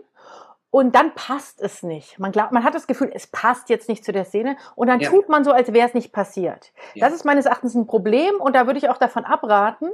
und 0.70 0.94
dann 0.94 1.14
passt 1.14 1.60
es 1.60 1.82
nicht. 1.82 2.18
Man 2.18 2.32
glaubt, 2.32 2.52
man 2.52 2.64
hat 2.64 2.74
das 2.74 2.86
Gefühl, 2.86 3.10
es 3.12 3.26
passt 3.26 3.68
jetzt 3.68 3.88
nicht 3.88 4.04
zu 4.04 4.12
der 4.12 4.24
Szene 4.24 4.56
und 4.74 4.86
dann 4.88 5.00
ja. 5.00 5.10
tut 5.10 5.28
man 5.28 5.44
so, 5.44 5.52
als 5.52 5.72
wäre 5.72 5.88
es 5.88 5.94
nicht 5.94 6.12
passiert. 6.12 6.72
Ja. 6.94 7.06
Das 7.06 7.14
ist 7.14 7.24
meines 7.24 7.46
Erachtens 7.46 7.74
ein 7.74 7.86
Problem 7.86 8.36
und 8.38 8.54
da 8.54 8.66
würde 8.66 8.78
ich 8.78 8.88
auch 8.88 8.98
davon 8.98 9.24
abraten. 9.24 9.90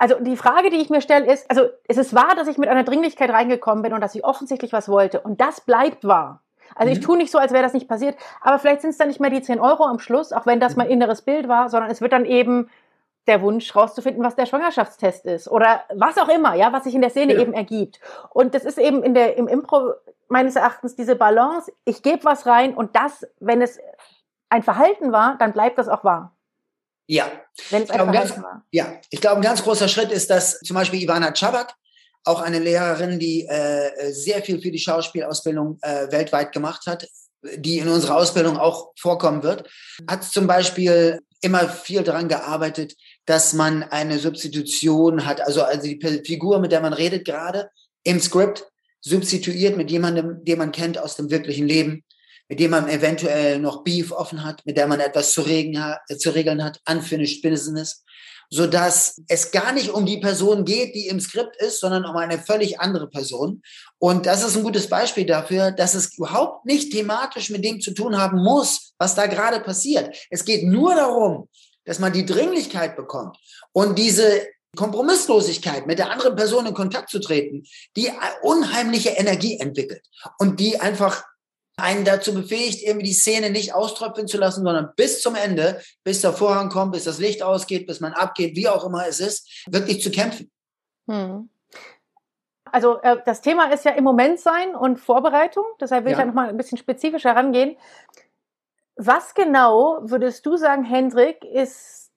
Also 0.00 0.18
die 0.18 0.38
Frage, 0.38 0.70
die 0.70 0.78
ich 0.78 0.88
mir 0.88 1.02
stelle, 1.02 1.30
ist, 1.30 1.48
also 1.50 1.68
es 1.86 1.98
ist 1.98 2.14
wahr, 2.14 2.34
dass 2.34 2.48
ich 2.48 2.56
mit 2.56 2.70
einer 2.70 2.84
Dringlichkeit 2.84 3.28
reingekommen 3.28 3.82
bin 3.82 3.92
und 3.92 4.00
dass 4.00 4.14
ich 4.14 4.24
offensichtlich 4.24 4.72
was 4.72 4.88
wollte 4.88 5.20
und 5.20 5.42
das 5.42 5.60
bleibt 5.60 6.06
wahr. 6.06 6.40
Also 6.74 6.90
mhm. 6.90 6.98
ich 6.98 7.04
tue 7.04 7.18
nicht 7.18 7.30
so, 7.30 7.36
als 7.36 7.52
wäre 7.52 7.62
das 7.62 7.74
nicht 7.74 7.86
passiert, 7.86 8.16
aber 8.40 8.58
vielleicht 8.58 8.80
sind 8.80 8.90
es 8.90 8.96
dann 8.96 9.08
nicht 9.08 9.20
mehr 9.20 9.28
die 9.28 9.42
10 9.42 9.60
Euro 9.60 9.84
am 9.84 9.98
Schluss, 9.98 10.32
auch 10.32 10.46
wenn 10.46 10.58
das 10.58 10.74
mein 10.74 10.86
mhm. 10.86 10.94
inneres 10.94 11.20
Bild 11.20 11.48
war, 11.48 11.68
sondern 11.68 11.90
es 11.90 12.00
wird 12.00 12.14
dann 12.14 12.24
eben 12.24 12.70
der 13.26 13.42
Wunsch 13.42 13.76
rauszufinden, 13.76 14.24
was 14.24 14.36
der 14.36 14.46
Schwangerschaftstest 14.46 15.26
ist 15.26 15.48
oder 15.48 15.82
was 15.94 16.16
auch 16.16 16.30
immer, 16.30 16.54
ja, 16.54 16.72
was 16.72 16.84
sich 16.84 16.94
in 16.94 17.02
der 17.02 17.10
Szene 17.10 17.34
ja. 17.34 17.40
eben 17.40 17.52
ergibt. 17.52 18.00
Und 18.30 18.54
das 18.54 18.64
ist 18.64 18.78
eben 18.78 19.02
in 19.02 19.12
der, 19.12 19.36
im 19.36 19.48
Impro 19.48 19.92
meines 20.28 20.56
Erachtens 20.56 20.96
diese 20.96 21.14
Balance. 21.14 21.70
Ich 21.84 22.02
gebe 22.02 22.24
was 22.24 22.46
rein 22.46 22.72
und 22.74 22.96
das, 22.96 23.26
wenn 23.38 23.60
es 23.60 23.78
ein 24.48 24.62
Verhalten 24.62 25.12
war, 25.12 25.36
dann 25.36 25.52
bleibt 25.52 25.76
das 25.76 25.88
auch 25.90 26.04
wahr. 26.04 26.32
Ja. 27.10 27.28
Wenn 27.70 27.82
es 27.82 27.90
ein 27.90 27.96
Verhalten 27.96 28.28
ganz, 28.28 28.42
war. 28.42 28.64
Ja, 28.70 29.00
ich 29.10 29.20
glaube, 29.20 29.36
ein 29.36 29.42
ganz 29.42 29.64
großer 29.64 29.88
Schritt 29.88 30.12
ist, 30.12 30.30
dass 30.30 30.60
zum 30.60 30.74
Beispiel 30.74 31.02
Ivana 31.02 31.32
Czabak, 31.32 31.74
auch 32.24 32.40
eine 32.40 32.60
Lehrerin, 32.60 33.18
die 33.18 33.46
äh, 33.46 34.12
sehr 34.12 34.42
viel 34.42 34.60
für 34.60 34.70
die 34.70 34.78
Schauspielausbildung 34.78 35.78
äh, 35.82 36.12
weltweit 36.12 36.52
gemacht 36.52 36.86
hat, 36.86 37.08
die 37.56 37.78
in 37.78 37.88
unserer 37.88 38.16
Ausbildung 38.16 38.58
auch 38.58 38.92
vorkommen 38.96 39.42
wird, 39.42 39.68
hat 40.08 40.22
zum 40.22 40.46
Beispiel 40.46 41.18
immer 41.40 41.68
viel 41.68 42.04
daran 42.04 42.28
gearbeitet, 42.28 42.94
dass 43.26 43.54
man 43.54 43.82
eine 43.82 44.18
Substitution 44.18 45.26
hat, 45.26 45.40
also, 45.40 45.62
also 45.64 45.88
die 45.88 46.22
Figur, 46.24 46.60
mit 46.60 46.70
der 46.70 46.80
man 46.80 46.92
redet 46.92 47.24
gerade 47.24 47.70
im 48.04 48.20
Skript, 48.20 48.66
substituiert 49.00 49.76
mit 49.76 49.90
jemandem, 49.90 50.44
den 50.44 50.58
man 50.58 50.70
kennt 50.70 50.98
aus 50.98 51.16
dem 51.16 51.30
wirklichen 51.30 51.66
Leben, 51.66 52.04
mit 52.50 52.58
dem 52.58 52.72
man 52.72 52.88
eventuell 52.88 53.60
noch 53.60 53.84
Beef 53.84 54.10
offen 54.10 54.44
hat, 54.44 54.66
mit 54.66 54.76
der 54.76 54.88
man 54.88 54.98
etwas 54.98 55.32
zu, 55.32 55.42
regeln, 55.42 55.94
zu 56.18 56.30
regeln 56.30 56.64
hat, 56.64 56.80
unfinished 56.90 57.42
business, 57.42 58.02
so 58.50 58.66
dass 58.66 59.22
es 59.28 59.52
gar 59.52 59.72
nicht 59.72 59.90
um 59.90 60.04
die 60.04 60.18
Person 60.18 60.64
geht, 60.64 60.96
die 60.96 61.06
im 61.06 61.20
Skript 61.20 61.54
ist, 61.62 61.78
sondern 61.78 62.04
um 62.04 62.16
eine 62.16 62.40
völlig 62.40 62.80
andere 62.80 63.08
Person. 63.08 63.62
Und 63.98 64.26
das 64.26 64.42
ist 64.42 64.56
ein 64.56 64.64
gutes 64.64 64.88
Beispiel 64.88 65.24
dafür, 65.24 65.70
dass 65.70 65.94
es 65.94 66.18
überhaupt 66.18 66.66
nicht 66.66 66.90
thematisch 66.90 67.50
mit 67.50 67.64
dem 67.64 67.80
zu 67.80 67.92
tun 67.92 68.18
haben 68.18 68.42
muss, 68.42 68.94
was 68.98 69.14
da 69.14 69.26
gerade 69.26 69.60
passiert. 69.60 70.12
Es 70.28 70.44
geht 70.44 70.64
nur 70.64 70.96
darum, 70.96 71.48
dass 71.84 72.00
man 72.00 72.12
die 72.12 72.26
Dringlichkeit 72.26 72.96
bekommt 72.96 73.36
und 73.70 73.96
diese 73.96 74.44
Kompromisslosigkeit, 74.74 75.86
mit 75.86 76.00
der 76.00 76.10
anderen 76.10 76.34
Person 76.34 76.66
in 76.66 76.74
Kontakt 76.74 77.10
zu 77.10 77.20
treten, 77.20 77.62
die 77.96 78.10
unheimliche 78.42 79.10
Energie 79.10 79.58
entwickelt 79.58 80.02
und 80.38 80.58
die 80.58 80.80
einfach 80.80 81.24
einen 81.80 82.04
dazu 82.04 82.34
befähigt, 82.34 82.82
irgendwie 82.82 83.06
die 83.06 83.12
Szene 83.12 83.50
nicht 83.50 83.74
auströpfeln 83.74 84.28
zu 84.28 84.38
lassen, 84.38 84.64
sondern 84.64 84.92
bis 84.96 85.20
zum 85.20 85.34
Ende, 85.34 85.80
bis 86.04 86.20
der 86.20 86.32
Vorhang 86.32 86.68
kommt, 86.68 86.92
bis 86.92 87.04
das 87.04 87.18
Licht 87.18 87.42
ausgeht, 87.42 87.86
bis 87.86 88.00
man 88.00 88.12
abgeht, 88.12 88.56
wie 88.56 88.68
auch 88.68 88.84
immer 88.84 89.06
es 89.06 89.20
ist, 89.20 89.64
wirklich 89.70 90.02
zu 90.02 90.10
kämpfen. 90.10 90.50
Hm. 91.08 91.50
Also 92.64 93.00
äh, 93.02 93.18
das 93.24 93.40
Thema 93.40 93.72
ist 93.72 93.84
ja 93.84 93.92
im 93.92 94.04
Moment 94.04 94.38
sein 94.38 94.74
und 94.74 94.98
Vorbereitung. 94.98 95.64
Deshalb 95.80 96.04
will 96.04 96.12
ja. 96.12 96.18
ich 96.18 96.20
ja 96.20 96.26
noch 96.26 96.34
mal 96.34 96.48
ein 96.48 96.56
bisschen 96.56 96.78
spezifischer 96.78 97.34
rangehen. 97.34 97.76
Was 98.96 99.34
genau 99.34 100.00
würdest 100.02 100.44
du 100.46 100.56
sagen, 100.56 100.84
Hendrik, 100.84 101.44
ist 101.44 102.12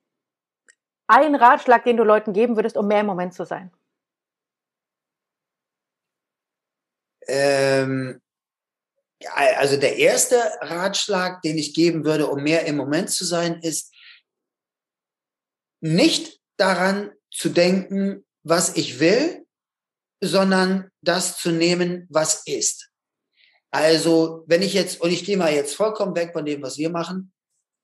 ein 1.08 1.36
Ratschlag, 1.36 1.84
den 1.86 1.98
du 1.98 2.03
Leuten 2.03 2.34
geben 2.34 2.55
würdest, 2.55 2.77
um 2.77 2.88
mehr 2.88 3.01
im 3.01 3.05
Moment 3.05 3.34
zu 3.34 3.46
sein? 3.46 3.72
Ähm, 7.27 8.22
also 9.30 9.77
der 9.77 9.98
erste 9.98 10.38
Ratschlag, 10.62 11.42
den 11.42 11.58
ich 11.58 11.74
geben 11.74 12.06
würde, 12.06 12.27
um 12.27 12.44
mehr 12.44 12.65
im 12.65 12.77
Moment 12.77 13.10
zu 13.10 13.25
sein, 13.25 13.60
ist 13.62 13.94
nicht 15.82 16.39
daran 16.58 17.12
zu 17.32 17.50
denken, 17.50 18.25
was 18.44 18.75
ich 18.75 19.00
will, 19.00 19.46
sondern 20.22 20.89
das 21.01 21.38
zu 21.38 21.51
nehmen, 21.51 22.08
was 22.10 22.44
ist. 22.46 22.89
Also, 23.72 24.44
wenn 24.48 24.62
ich 24.62 24.74
jetzt, 24.74 25.01
und 25.01 25.12
ich 25.12 25.25
gehe 25.25 25.36
mal 25.36 25.53
jetzt 25.53 25.75
vollkommen 25.75 26.15
weg 26.15 26.32
von 26.34 26.46
dem, 26.46 26.62
was 26.62 26.77
wir 26.77 26.89
machen, 26.89 27.34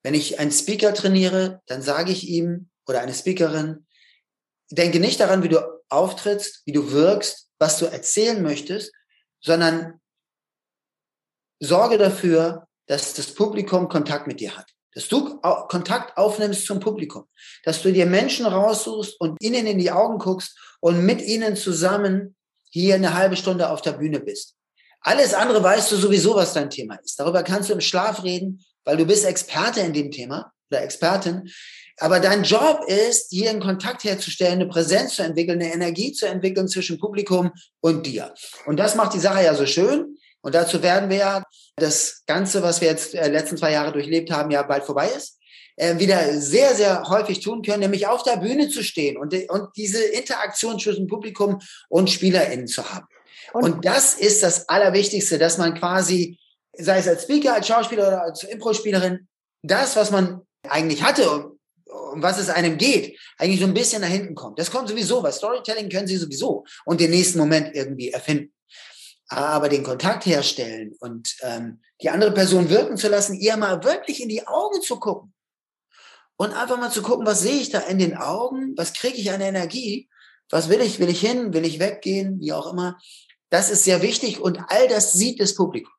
wenn 0.03 0.13
ich 0.13 0.39
einen 0.39 0.51
Speaker 0.51 0.93
trainiere, 0.93 1.61
dann 1.65 1.81
sage 1.81 2.11
ich 2.11 2.29
ihm 2.29 2.69
oder 2.87 3.01
eine 3.01 3.13
Speakerin, 3.13 3.85
denke 4.69 4.99
nicht 4.99 5.19
daran, 5.19 5.43
wie 5.43 5.49
du 5.49 5.59
auftrittst, 5.89 6.61
wie 6.65 6.71
du 6.71 6.91
wirkst, 6.91 7.49
was 7.57 7.79
du 7.79 7.85
erzählen 7.85 8.41
möchtest, 8.41 8.93
sondern 9.41 9.98
sorge 11.59 11.97
dafür, 11.97 12.67
dass 12.87 13.13
das 13.13 13.33
Publikum 13.33 13.87
Kontakt 13.87 14.27
mit 14.27 14.39
dir 14.39 14.55
hat. 14.57 14.67
Dass 14.93 15.07
du 15.07 15.39
Kontakt 15.39 16.17
aufnimmst 16.17 16.65
zum 16.65 16.79
Publikum. 16.79 17.25
Dass 17.63 17.81
du 17.81 17.93
dir 17.93 18.05
Menschen 18.05 18.45
raussuchst 18.45 19.19
und 19.19 19.37
ihnen 19.41 19.67
in 19.67 19.77
die 19.77 19.91
Augen 19.91 20.17
guckst 20.17 20.57
und 20.79 21.05
mit 21.05 21.21
ihnen 21.21 21.55
zusammen 21.55 22.35
hier 22.71 22.95
eine 22.95 23.13
halbe 23.13 23.35
Stunde 23.35 23.69
auf 23.69 23.81
der 23.81 23.93
Bühne 23.93 24.19
bist. 24.19 24.55
Alles 25.01 25.33
andere 25.33 25.63
weißt 25.63 25.91
du 25.91 25.95
sowieso, 25.95 26.35
was 26.35 26.53
dein 26.53 26.69
Thema 26.69 26.95
ist. 26.95 27.19
Darüber 27.19 27.43
kannst 27.43 27.69
du 27.69 27.73
im 27.73 27.81
Schlaf 27.81 28.23
reden, 28.23 28.63
weil 28.83 28.97
du 28.97 29.05
bist 29.05 29.25
Experte 29.25 29.79
in 29.81 29.93
dem 29.93 30.11
Thema 30.11 30.51
oder 30.69 30.83
Expertin. 30.83 31.49
Aber 31.97 32.19
dein 32.19 32.43
Job 32.43 32.81
ist, 32.87 33.29
hier 33.29 33.49
einen 33.49 33.61
Kontakt 33.61 34.03
herzustellen, 34.03 34.61
eine 34.61 34.67
Präsenz 34.67 35.15
zu 35.15 35.23
entwickeln, 35.23 35.61
eine 35.61 35.73
Energie 35.73 36.13
zu 36.13 36.27
entwickeln 36.27 36.67
zwischen 36.67 36.97
Publikum 36.97 37.51
und 37.81 38.05
dir. 38.05 38.33
Und 38.65 38.77
das 38.77 38.95
macht 38.95 39.13
die 39.13 39.19
Sache 39.19 39.43
ja 39.43 39.53
so 39.53 39.65
schön. 39.65 40.17
Und 40.41 40.55
dazu 40.55 40.81
werden 40.81 41.09
wir 41.09 41.17
ja 41.17 41.43
das 41.75 42.23
Ganze, 42.25 42.63
was 42.63 42.81
wir 42.81 42.87
jetzt 42.87 43.13
äh, 43.13 43.27
letzten 43.27 43.57
zwei 43.57 43.71
Jahre 43.71 43.91
durchlebt 43.91 44.31
haben, 44.31 44.51
ja 44.51 44.63
bald 44.63 44.83
vorbei 44.83 45.09
ist, 45.09 45.37
äh, 45.75 45.97
wieder 45.97 46.39
sehr, 46.39 46.75
sehr 46.75 47.03
häufig 47.09 47.39
tun 47.39 47.61
können, 47.61 47.81
nämlich 47.81 48.07
auf 48.07 48.23
der 48.23 48.37
Bühne 48.37 48.69
zu 48.69 48.83
stehen 48.83 49.17
und, 49.17 49.33
und 49.49 49.69
diese 49.75 50.03
Interaktion 50.03 50.79
zwischen 50.79 51.07
Publikum 51.07 51.59
und 51.89 52.09
SpielerInnen 52.09 52.67
zu 52.67 52.89
haben. 52.91 53.07
Und, 53.53 53.63
und 53.63 53.85
das 53.85 54.13
ist 54.15 54.43
das 54.43 54.67
Allerwichtigste, 54.69 55.37
dass 55.37 55.57
man 55.57 55.73
quasi, 55.73 56.37
sei 56.77 56.99
es 56.99 57.07
als 57.07 57.23
Speaker, 57.23 57.55
als 57.55 57.67
Schauspieler 57.67 58.07
oder 58.07 58.21
als 58.23 58.43
Impro-Spielerin, 58.43 59.27
das, 59.63 59.95
was 59.95 60.11
man 60.11 60.41
eigentlich 60.67 61.03
hatte, 61.03 61.29
um, 61.29 61.59
um 62.13 62.21
was 62.21 62.39
es 62.39 62.49
einem 62.49 62.77
geht, 62.77 63.17
eigentlich 63.37 63.59
so 63.59 63.65
ein 63.65 63.73
bisschen 63.73 64.01
nach 64.01 64.09
hinten 64.09 64.35
kommt. 64.35 64.59
Das 64.59 64.71
kommt 64.71 64.89
sowieso, 64.89 65.23
weil 65.23 65.33
Storytelling 65.33 65.89
können 65.89 66.07
sie 66.07 66.17
sowieso 66.17 66.65
und 66.85 67.01
den 67.01 67.11
nächsten 67.11 67.39
Moment 67.39 67.75
irgendwie 67.75 68.11
erfinden. 68.11 68.53
Aber 69.29 69.69
den 69.69 69.83
Kontakt 69.83 70.25
herstellen 70.25 70.95
und 70.99 71.37
ähm, 71.43 71.81
die 72.01 72.09
andere 72.09 72.31
Person 72.31 72.69
wirken 72.69 72.97
zu 72.97 73.09
lassen, 73.09 73.35
ihr 73.35 73.57
mal 73.57 73.83
wirklich 73.83 74.21
in 74.21 74.29
die 74.29 74.47
Augen 74.47 74.81
zu 74.81 74.99
gucken 74.99 75.33
und 76.37 76.53
einfach 76.53 76.79
mal 76.79 76.89
zu 76.89 77.01
gucken, 77.01 77.25
was 77.25 77.41
sehe 77.41 77.59
ich 77.59 77.69
da 77.69 77.79
in 77.79 77.99
den 77.99 78.17
Augen, 78.17 78.73
was 78.75 78.93
kriege 78.93 79.17
ich 79.17 79.31
an 79.31 79.41
Energie, 79.41 80.09
was 80.49 80.69
will 80.69 80.81
ich, 80.81 80.99
will 80.99 81.09
ich 81.09 81.19
hin, 81.19 81.53
will 81.53 81.65
ich 81.65 81.79
weggehen, 81.79 82.39
wie 82.39 82.53
auch 82.53 82.71
immer 82.71 82.97
Das 83.49 83.69
ist 83.69 83.83
sehr 83.83 84.01
wichtig 84.01 84.39
und 84.39 84.59
all 84.69 84.87
das 84.87 85.13
sieht 85.13 85.39
das 85.39 85.55
Publikum. 85.55 85.91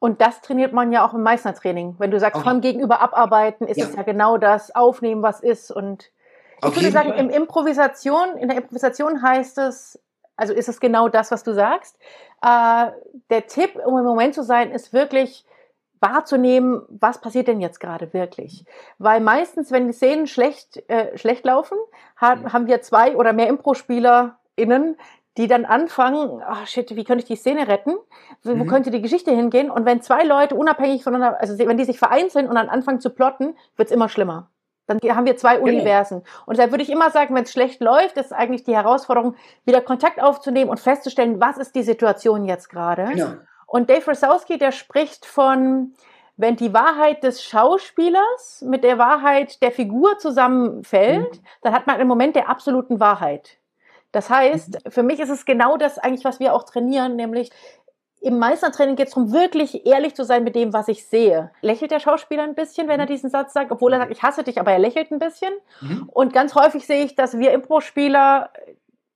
Und 0.00 0.22
das 0.22 0.40
trainiert 0.40 0.72
man 0.72 0.92
ja 0.92 1.06
auch 1.06 1.12
im 1.12 1.22
Meistertraining. 1.22 1.96
Wenn 1.98 2.10
du 2.10 2.18
sagst, 2.18 2.36
okay. 2.36 2.48
vom 2.48 2.62
Gegenüber 2.62 3.00
abarbeiten, 3.00 3.68
ist 3.68 3.76
ja. 3.76 3.86
es 3.86 3.94
ja 3.94 4.02
genau 4.02 4.38
das, 4.38 4.74
aufnehmen, 4.74 5.22
was 5.22 5.40
ist. 5.40 5.70
Und 5.70 6.10
ich 6.58 6.64
Auf 6.64 6.74
würde 6.74 6.90
sagen, 6.90 7.12
im 7.12 7.28
Improvisation, 7.28 8.38
in 8.38 8.48
der 8.48 8.56
Improvisation 8.56 9.22
heißt 9.22 9.58
es, 9.58 10.00
also 10.36 10.54
ist 10.54 10.70
es 10.70 10.80
genau 10.80 11.10
das, 11.10 11.30
was 11.30 11.42
du 11.42 11.52
sagst. 11.52 11.98
Äh, 12.42 12.86
der 13.30 13.46
Tipp, 13.46 13.76
um 13.84 13.98
im 13.98 14.04
Moment 14.04 14.34
zu 14.34 14.42
sein, 14.42 14.70
ist 14.70 14.92
wirklich 14.92 15.44
wahrzunehmen, 16.00 16.82
was 16.88 17.20
passiert 17.20 17.48
denn 17.48 17.60
jetzt 17.60 17.78
gerade 17.78 18.12
wirklich. 18.12 18.64
Weil 18.98 19.20
meistens, 19.20 19.70
wenn 19.70 19.86
die 19.86 19.92
Szenen 19.92 20.26
schlecht, 20.26 20.82
äh, 20.88 21.16
schlecht 21.18 21.44
laufen, 21.44 21.76
hat, 22.16 22.40
mhm. 22.40 22.52
haben 22.52 22.66
wir 22.66 22.80
zwei 22.80 23.16
oder 23.16 23.32
mehr 23.32 23.48
Impro-SpielerInnen, 23.48 24.96
die 25.36 25.46
dann 25.46 25.64
anfangen, 25.64 26.42
ach 26.44 26.66
shit, 26.66 26.96
wie 26.96 27.04
könnte 27.04 27.22
ich 27.22 27.28
die 27.28 27.36
Szene 27.36 27.68
retten? 27.68 27.94
Wo, 28.42 28.54
mhm. 28.54 28.66
könnte 28.66 28.90
die 28.90 29.02
Geschichte 29.02 29.30
hingehen? 29.30 29.70
Und 29.70 29.84
wenn 29.84 30.02
zwei 30.02 30.24
Leute 30.24 30.54
unabhängig 30.54 31.04
voneinander, 31.04 31.40
also 31.40 31.56
wenn 31.58 31.76
die 31.76 31.84
sich 31.84 31.98
vereinzeln 31.98 32.48
und 32.48 32.56
dann 32.56 32.68
anfangen 32.68 33.00
zu 33.00 33.10
plotten, 33.10 33.56
wird's 33.76 33.92
immer 33.92 34.08
schlimmer. 34.08 34.50
Dann 34.90 35.16
haben 35.16 35.26
wir 35.26 35.36
zwei 35.36 35.56
genau. 35.56 35.68
Universen. 35.68 36.22
Und 36.46 36.56
deshalb 36.56 36.72
würde 36.72 36.82
ich 36.82 36.90
immer 36.90 37.10
sagen, 37.10 37.34
wenn 37.34 37.44
es 37.44 37.52
schlecht 37.52 37.80
läuft, 37.80 38.16
ist 38.16 38.32
eigentlich 38.32 38.64
die 38.64 38.74
Herausforderung, 38.74 39.36
wieder 39.64 39.80
Kontakt 39.80 40.20
aufzunehmen 40.20 40.68
und 40.68 40.80
festzustellen, 40.80 41.40
was 41.40 41.58
ist 41.58 41.74
die 41.76 41.84
Situation 41.84 42.44
jetzt 42.44 42.68
gerade. 42.68 43.04
Genau. 43.04 43.34
Und 43.66 43.88
Dave 43.88 44.04
Rosowski, 44.04 44.58
der 44.58 44.72
spricht 44.72 45.24
von, 45.24 45.94
wenn 46.36 46.56
die 46.56 46.74
Wahrheit 46.74 47.22
des 47.22 47.44
Schauspielers 47.44 48.64
mit 48.66 48.82
der 48.82 48.98
Wahrheit 48.98 49.62
der 49.62 49.70
Figur 49.70 50.18
zusammenfällt, 50.18 51.34
mhm. 51.34 51.44
dann 51.62 51.72
hat 51.72 51.86
man 51.86 51.96
einen 51.96 52.08
Moment 52.08 52.34
der 52.34 52.48
absoluten 52.48 52.98
Wahrheit. 52.98 53.58
Das 54.10 54.28
heißt, 54.28 54.84
mhm. 54.86 54.90
für 54.90 55.02
mich 55.04 55.20
ist 55.20 55.28
es 55.28 55.44
genau 55.44 55.76
das 55.76 55.98
eigentlich, 55.98 56.24
was 56.24 56.40
wir 56.40 56.52
auch 56.52 56.64
trainieren, 56.64 57.14
nämlich 57.14 57.50
im 58.20 58.38
Meistertraining 58.38 58.96
geht 58.96 59.08
es 59.08 59.14
darum, 59.14 59.32
wirklich 59.32 59.86
ehrlich 59.86 60.14
zu 60.14 60.24
sein 60.24 60.44
mit 60.44 60.54
dem, 60.54 60.72
was 60.72 60.88
ich 60.88 61.06
sehe. 61.06 61.50
Lächelt 61.62 61.90
der 61.90 62.00
Schauspieler 62.00 62.42
ein 62.42 62.54
bisschen, 62.54 62.86
wenn 62.86 63.00
er 63.00 63.06
mhm. 63.06 63.10
diesen 63.10 63.30
Satz 63.30 63.52
sagt, 63.54 63.72
obwohl 63.72 63.92
er 63.92 63.98
sagt, 63.98 64.12
ich 64.12 64.22
hasse 64.22 64.44
dich, 64.44 64.60
aber 64.60 64.72
er 64.72 64.78
lächelt 64.78 65.10
ein 65.10 65.18
bisschen. 65.18 65.52
Mhm. 65.80 66.08
Und 66.12 66.32
ganz 66.32 66.54
häufig 66.54 66.86
sehe 66.86 67.04
ich, 67.04 67.14
dass 67.14 67.38
wir 67.38 67.52
Impro-Spieler 67.52 68.50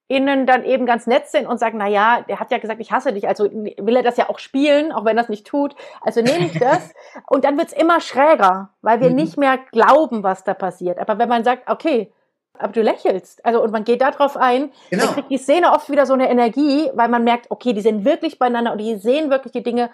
innen 0.08 0.46
dann 0.46 0.64
eben 0.64 0.86
ganz 0.86 1.06
nett 1.06 1.28
sind 1.28 1.46
und 1.46 1.58
sagen, 1.58 1.78
na 1.78 1.88
ja, 1.88 2.22
der 2.28 2.38
hat 2.38 2.50
ja 2.50 2.58
gesagt, 2.58 2.80
ich 2.80 2.92
hasse 2.92 3.12
dich, 3.12 3.26
also 3.26 3.44
will 3.44 3.96
er 3.96 4.02
das 4.02 4.16
ja 4.16 4.28
auch 4.28 4.38
spielen, 4.38 4.92
auch 4.92 5.04
wenn 5.04 5.16
er 5.16 5.24
es 5.24 5.30
nicht 5.30 5.46
tut. 5.46 5.74
Also 6.00 6.20
nehme 6.20 6.46
ich 6.46 6.58
das. 6.58 6.94
und 7.26 7.44
dann 7.44 7.58
wird's 7.58 7.72
immer 7.72 8.00
schräger, 8.00 8.70
weil 8.80 9.00
wir 9.00 9.10
mhm. 9.10 9.16
nicht 9.16 9.36
mehr 9.36 9.58
glauben, 9.72 10.22
was 10.22 10.44
da 10.44 10.54
passiert. 10.54 10.98
Aber 10.98 11.18
wenn 11.18 11.28
man 11.28 11.44
sagt, 11.44 11.70
okay, 11.70 12.12
aber 12.58 12.72
du 12.72 12.82
lächelst. 12.82 13.44
Also, 13.44 13.62
und 13.62 13.72
man 13.72 13.84
geht 13.84 14.00
darauf 14.00 14.36
ein, 14.36 14.70
genau. 14.90 15.06
dann 15.06 15.14
kriegt 15.14 15.30
die 15.30 15.38
Szene 15.38 15.72
oft 15.72 15.90
wieder 15.90 16.06
so 16.06 16.14
eine 16.14 16.30
Energie, 16.30 16.90
weil 16.94 17.08
man 17.08 17.24
merkt, 17.24 17.50
okay, 17.50 17.72
die 17.72 17.80
sind 17.80 18.04
wirklich 18.04 18.38
beieinander 18.38 18.72
und 18.72 18.78
die 18.78 18.96
sehen 18.96 19.30
wirklich 19.30 19.52
die 19.52 19.62
Dinge. 19.62 19.90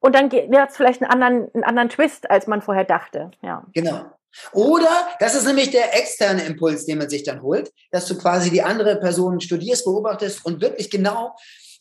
Und 0.00 0.14
dann 0.14 0.30
hat 0.30 0.70
es 0.70 0.76
vielleicht 0.76 1.02
einen 1.02 1.10
anderen, 1.10 1.54
einen 1.54 1.64
anderen 1.64 1.88
Twist, 1.90 2.30
als 2.30 2.46
man 2.46 2.62
vorher 2.62 2.84
dachte. 2.84 3.30
Ja. 3.42 3.64
Genau. 3.74 4.06
Oder, 4.52 5.08
das 5.18 5.34
ist 5.34 5.46
nämlich 5.46 5.70
der 5.70 5.96
externe 5.98 6.44
Impuls, 6.44 6.86
den 6.86 6.98
man 6.98 7.10
sich 7.10 7.24
dann 7.24 7.42
holt, 7.42 7.72
dass 7.90 8.06
du 8.06 8.16
quasi 8.16 8.50
die 8.50 8.62
andere 8.62 8.96
Person 8.96 9.40
studierst, 9.40 9.84
beobachtest 9.84 10.44
und 10.44 10.60
wirklich 10.60 10.88
genau 10.90 11.34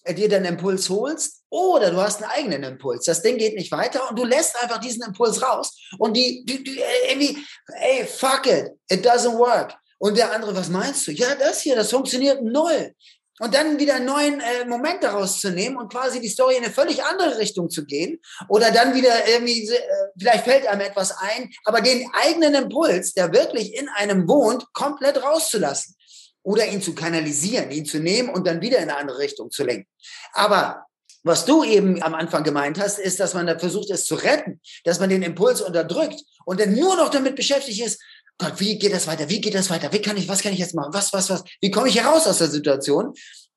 äh, 0.03 0.15
dir 0.15 0.29
den 0.29 0.45
Impuls 0.45 0.89
holst. 0.89 1.43
Oder 1.49 1.91
du 1.91 1.97
hast 1.97 2.23
einen 2.23 2.31
eigenen 2.31 2.63
Impuls. 2.63 3.05
Das 3.05 3.21
Ding 3.21 3.37
geht 3.37 3.55
nicht 3.55 3.71
weiter 3.71 4.09
und 4.09 4.17
du 4.17 4.25
lässt 4.25 4.61
einfach 4.61 4.79
diesen 4.79 5.03
Impuls 5.03 5.41
raus 5.43 5.77
und 5.99 6.17
die, 6.17 6.43
die, 6.45 6.63
die 6.63 6.81
irgendwie, 7.07 7.37
ey, 7.67 8.05
fuck 8.05 8.47
it, 8.47 8.71
it 8.89 9.05
doesn't 9.05 9.37
work. 9.37 9.75
Und 9.99 10.17
der 10.17 10.33
andere, 10.33 10.55
was 10.55 10.69
meinst 10.69 11.05
du? 11.05 11.11
Ja, 11.11 11.35
das 11.35 11.61
hier, 11.61 11.75
das 11.75 11.91
funktioniert 11.91 12.41
null. 12.41 12.95
Und 13.39 13.53
dann 13.53 13.79
wieder 13.79 13.95
einen 13.95 14.05
neuen 14.05 14.41
äh, 14.41 14.65
Moment 14.65 15.01
daraus 15.01 15.39
zu 15.39 15.49
nehmen 15.49 15.77
und 15.77 15.91
quasi 15.91 16.19
die 16.19 16.27
Story 16.27 16.57
in 16.57 16.63
eine 16.63 16.73
völlig 16.73 17.03
andere 17.03 17.37
Richtung 17.37 17.69
zu 17.69 17.85
gehen. 17.85 18.19
Oder 18.49 18.71
dann 18.71 18.93
wieder 18.93 19.27
irgendwie, 19.29 19.65
äh, 19.69 19.79
vielleicht 20.17 20.43
fällt 20.43 20.67
einem 20.67 20.81
etwas 20.81 21.11
ein, 21.17 21.49
aber 21.63 21.81
den 21.81 22.09
eigenen 22.13 22.53
Impuls, 22.55 23.13
der 23.13 23.33
wirklich 23.33 23.73
in 23.75 23.87
einem 23.89 24.27
wohnt, 24.27 24.65
komplett 24.73 25.23
rauszulassen. 25.23 25.95
Oder 26.43 26.67
ihn 26.67 26.81
zu 26.81 26.95
kanalisieren, 26.95 27.71
ihn 27.71 27.85
zu 27.85 27.99
nehmen 27.99 28.29
und 28.29 28.45
dann 28.45 28.61
wieder 28.61 28.77
in 28.77 28.89
eine 28.89 28.97
andere 28.97 29.19
Richtung 29.19 29.51
zu 29.51 29.63
lenken. 29.63 29.87
Aber 30.33 30.85
was 31.23 31.45
du 31.45 31.63
eben 31.63 32.01
am 32.01 32.15
Anfang 32.15 32.43
gemeint 32.43 32.79
hast, 32.79 32.97
ist, 32.97 33.19
dass 33.19 33.33
man 33.33 33.45
da 33.45 33.59
versucht, 33.59 33.89
es 33.89 34.05
zu 34.05 34.15
retten, 34.15 34.61
dass 34.85 34.99
man 34.99 35.09
den 35.09 35.21
Impuls 35.21 35.61
unterdrückt 35.61 36.21
und 36.45 36.59
dann 36.59 36.73
nur 36.73 36.95
noch 36.95 37.09
damit 37.09 37.35
beschäftigt 37.35 37.81
ist, 37.81 38.01
Gott, 38.39 38.59
wie 38.59 38.79
geht 38.79 38.93
das 38.93 39.05
weiter? 39.05 39.29
Wie 39.29 39.41
geht 39.41 39.53
das 39.53 39.69
weiter? 39.69 39.91
Wie 39.91 40.01
kann 40.01 40.15
ich, 40.15 40.29
was 40.29 40.41
kann 40.41 40.53
ich 40.53 40.59
jetzt 40.59 40.73
machen? 40.73 40.93
Was, 40.93 41.13
was, 41.13 41.29
was? 41.29 41.43
Wie 41.59 41.71
komme 41.71 41.89
ich 41.89 42.01
heraus 42.01 42.25
aus 42.25 42.37
der 42.37 42.47
Situation? 42.47 43.13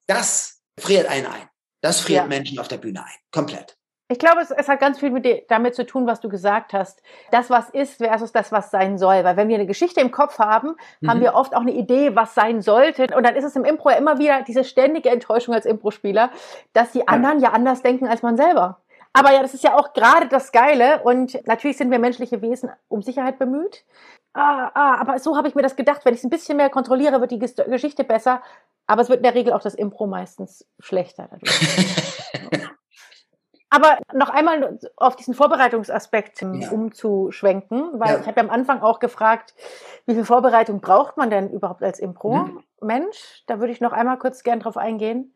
Das 0.06 0.60
friert 0.78 1.06
einen 1.06 1.26
ein. 1.26 1.48
Das 1.80 2.00
friert 2.00 2.22
ja. 2.22 2.26
Menschen 2.26 2.58
auf 2.58 2.68
der 2.68 2.78
Bühne 2.78 3.00
ein. 3.00 3.18
Komplett. 3.30 3.76
Ich 4.08 4.18
glaube, 4.18 4.42
es, 4.42 4.50
es 4.50 4.68
hat 4.68 4.78
ganz 4.78 4.98
viel 4.98 5.10
mit 5.10 5.24
dir, 5.24 5.42
damit 5.48 5.74
zu 5.74 5.86
tun, 5.86 6.06
was 6.06 6.20
du 6.20 6.28
gesagt 6.28 6.74
hast. 6.74 7.00
Das, 7.30 7.48
was 7.48 7.70
ist 7.70 7.96
versus 7.96 8.30
das, 8.30 8.52
was 8.52 8.70
sein 8.70 8.98
soll. 8.98 9.24
Weil 9.24 9.36
wenn 9.36 9.48
wir 9.48 9.54
eine 9.54 9.66
Geschichte 9.66 10.00
im 10.00 10.10
Kopf 10.10 10.38
haben, 10.38 10.74
mhm. 11.00 11.08
haben 11.08 11.20
wir 11.20 11.34
oft 11.34 11.56
auch 11.56 11.62
eine 11.62 11.72
Idee, 11.72 12.14
was 12.14 12.34
sein 12.34 12.60
sollte. 12.60 13.06
Und 13.16 13.24
dann 13.24 13.36
ist 13.36 13.44
es 13.44 13.56
im 13.56 13.64
Impro 13.64 13.88
ja 13.88 13.96
immer 13.96 14.18
wieder 14.18 14.42
diese 14.42 14.64
ständige 14.64 15.08
Enttäuschung 15.08 15.54
als 15.54 15.64
Impro-Spieler, 15.64 16.30
dass 16.74 16.92
die 16.92 17.08
anderen 17.08 17.40
ja. 17.40 17.48
ja 17.48 17.54
anders 17.54 17.82
denken 17.82 18.06
als 18.06 18.20
man 18.20 18.36
selber. 18.36 18.81
Aber 19.12 19.32
ja, 19.32 19.42
das 19.42 19.54
ist 19.54 19.64
ja 19.64 19.76
auch 19.76 19.92
gerade 19.92 20.28
das 20.28 20.52
Geile. 20.52 21.02
Und 21.02 21.46
natürlich 21.46 21.76
sind 21.76 21.90
wir 21.90 21.98
menschliche 21.98 22.40
Wesen 22.42 22.70
um 22.88 23.02
Sicherheit 23.02 23.38
bemüht 23.38 23.84
ah, 24.34 24.70
ah, 24.74 25.00
aber 25.00 25.18
so 25.18 25.36
habe 25.36 25.48
ich 25.48 25.54
mir 25.54 25.62
das 25.62 25.76
gedacht, 25.76 26.04
wenn 26.04 26.14
ich 26.14 26.20
es 26.20 26.24
ein 26.24 26.30
bisschen 26.30 26.56
mehr 26.56 26.70
kontrolliere, 26.70 27.20
wird 27.20 27.30
die 27.30 27.38
Geschichte 27.38 28.04
besser. 28.04 28.42
Aber 28.86 29.02
es 29.02 29.08
wird 29.08 29.18
in 29.18 29.24
der 29.24 29.34
Regel 29.34 29.52
auch 29.52 29.62
das 29.62 29.74
Impro 29.74 30.06
meistens 30.06 30.66
schlechter 30.80 31.28
dadurch. 31.30 32.60
aber 33.70 33.98
noch 34.12 34.28
einmal 34.28 34.78
auf 34.96 35.16
diesen 35.16 35.34
Vorbereitungsaspekt 35.34 36.42
ja. 36.42 36.70
umzuschwenken, 36.70 37.90
weil 37.94 38.14
ja. 38.14 38.20
ich 38.20 38.26
habe 38.26 38.40
ja 38.40 38.44
am 38.44 38.50
Anfang 38.50 38.82
auch 38.82 38.98
gefragt, 38.98 39.54
wie 40.06 40.14
viel 40.14 40.24
Vorbereitung 40.24 40.80
braucht 40.80 41.16
man 41.16 41.30
denn 41.30 41.50
überhaupt 41.50 41.82
als 41.82 42.00
Impro-Mensch? 42.00 43.16
Mhm. 43.16 43.44
Da 43.46 43.60
würde 43.60 43.72
ich 43.72 43.80
noch 43.80 43.92
einmal 43.92 44.18
kurz 44.18 44.42
gern 44.42 44.60
drauf 44.60 44.76
eingehen. 44.76 45.34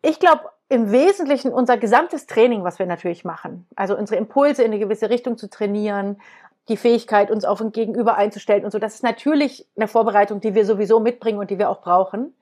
Ich 0.00 0.18
glaube, 0.18 0.42
im 0.68 0.92
Wesentlichen 0.92 1.52
unser 1.52 1.78
gesamtes 1.78 2.26
Training, 2.26 2.62
was 2.62 2.78
wir 2.78 2.86
natürlich 2.86 3.24
machen, 3.24 3.66
also 3.74 3.96
unsere 3.96 4.18
Impulse 4.18 4.62
in 4.62 4.72
eine 4.72 4.80
gewisse 4.80 5.08
Richtung 5.08 5.38
zu 5.38 5.48
trainieren, 5.48 6.20
die 6.68 6.76
Fähigkeit, 6.76 7.30
uns 7.30 7.44
auf 7.44 7.60
ein 7.60 7.72
Gegenüber 7.72 8.16
einzustellen 8.16 8.64
und 8.64 8.70
so. 8.70 8.78
Das 8.78 8.94
ist 8.94 9.02
natürlich 9.02 9.66
eine 9.76 9.88
Vorbereitung, 9.88 10.40
die 10.40 10.54
wir 10.54 10.66
sowieso 10.66 11.00
mitbringen 11.00 11.38
und 11.38 11.50
die 11.50 11.58
wir 11.58 11.70
auch 11.70 11.80
brauchen. 11.80 12.34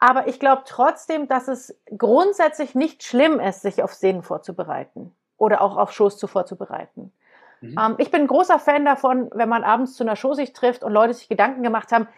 Aber 0.00 0.26
ich 0.26 0.40
glaube 0.40 0.62
trotzdem, 0.66 1.28
dass 1.28 1.46
es 1.46 1.78
grundsätzlich 1.96 2.74
nicht 2.74 3.04
schlimm 3.04 3.38
ist, 3.38 3.62
sich 3.62 3.84
auf 3.84 3.94
Szenen 3.94 4.24
vorzubereiten 4.24 5.14
oder 5.36 5.62
auch 5.62 5.76
auf 5.76 5.92
Shows 5.92 6.18
zu 6.18 6.26
vorzubereiten. 6.26 7.12
Mhm. 7.60 7.78
Ähm, 7.78 7.94
ich 7.98 8.10
bin 8.10 8.22
ein 8.22 8.26
großer 8.26 8.58
Fan 8.58 8.84
davon, 8.84 9.30
wenn 9.32 9.48
man 9.48 9.62
abends 9.62 9.94
zu 9.94 10.02
einer 10.02 10.16
Show 10.16 10.34
sich 10.34 10.52
trifft 10.52 10.82
und 10.82 10.92
Leute 10.92 11.14
sich 11.14 11.28
Gedanken 11.28 11.62
gemacht 11.62 11.92
haben, 11.92 12.08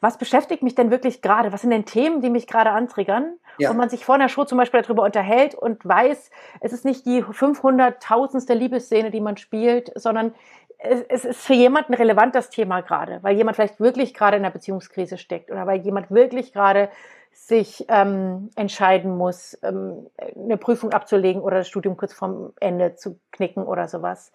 was 0.00 0.16
beschäftigt 0.16 0.62
mich 0.62 0.74
denn 0.74 0.90
wirklich 0.90 1.20
gerade? 1.20 1.52
Was 1.52 1.60
sind 1.60 1.70
denn 1.70 1.84
Themen, 1.84 2.22
die 2.22 2.30
mich 2.30 2.46
gerade 2.46 2.70
antriggern? 2.70 3.34
Ja. 3.58 3.70
Und 3.70 3.76
man 3.76 3.90
sich 3.90 4.04
vor 4.04 4.14
einer 4.14 4.28
Show 4.28 4.44
zum 4.44 4.56
Beispiel 4.56 4.80
darüber 4.80 5.02
unterhält 5.02 5.54
und 5.54 5.84
weiß, 5.86 6.30
es 6.60 6.72
ist 6.72 6.84
nicht 6.84 7.04
die 7.04 7.22
500.000ste 7.22 8.54
Liebesszene, 8.54 9.10
die 9.10 9.20
man 9.20 9.36
spielt, 9.36 9.92
sondern 9.94 10.34
es, 10.78 11.02
es 11.08 11.24
ist 11.26 11.40
für 11.40 11.54
jemanden 11.54 11.92
relevant, 11.92 12.34
das 12.34 12.48
Thema 12.48 12.80
gerade, 12.80 13.22
weil 13.22 13.36
jemand 13.36 13.56
vielleicht 13.56 13.80
wirklich 13.80 14.14
gerade 14.14 14.38
in 14.38 14.44
einer 14.44 14.52
Beziehungskrise 14.52 15.18
steckt 15.18 15.50
oder 15.50 15.66
weil 15.66 15.80
jemand 15.80 16.10
wirklich 16.10 16.52
gerade 16.52 16.88
sich 17.32 17.84
ähm, 17.88 18.50
entscheiden 18.56 19.16
muss, 19.16 19.58
ähm, 19.62 20.08
eine 20.34 20.56
Prüfung 20.56 20.92
abzulegen 20.92 21.42
oder 21.42 21.58
das 21.58 21.68
Studium 21.68 21.96
kurz 21.96 22.12
vorm 22.12 22.52
Ende 22.60 22.96
zu 22.96 23.18
knicken 23.32 23.64
oder 23.64 23.88
sowas. 23.88 24.32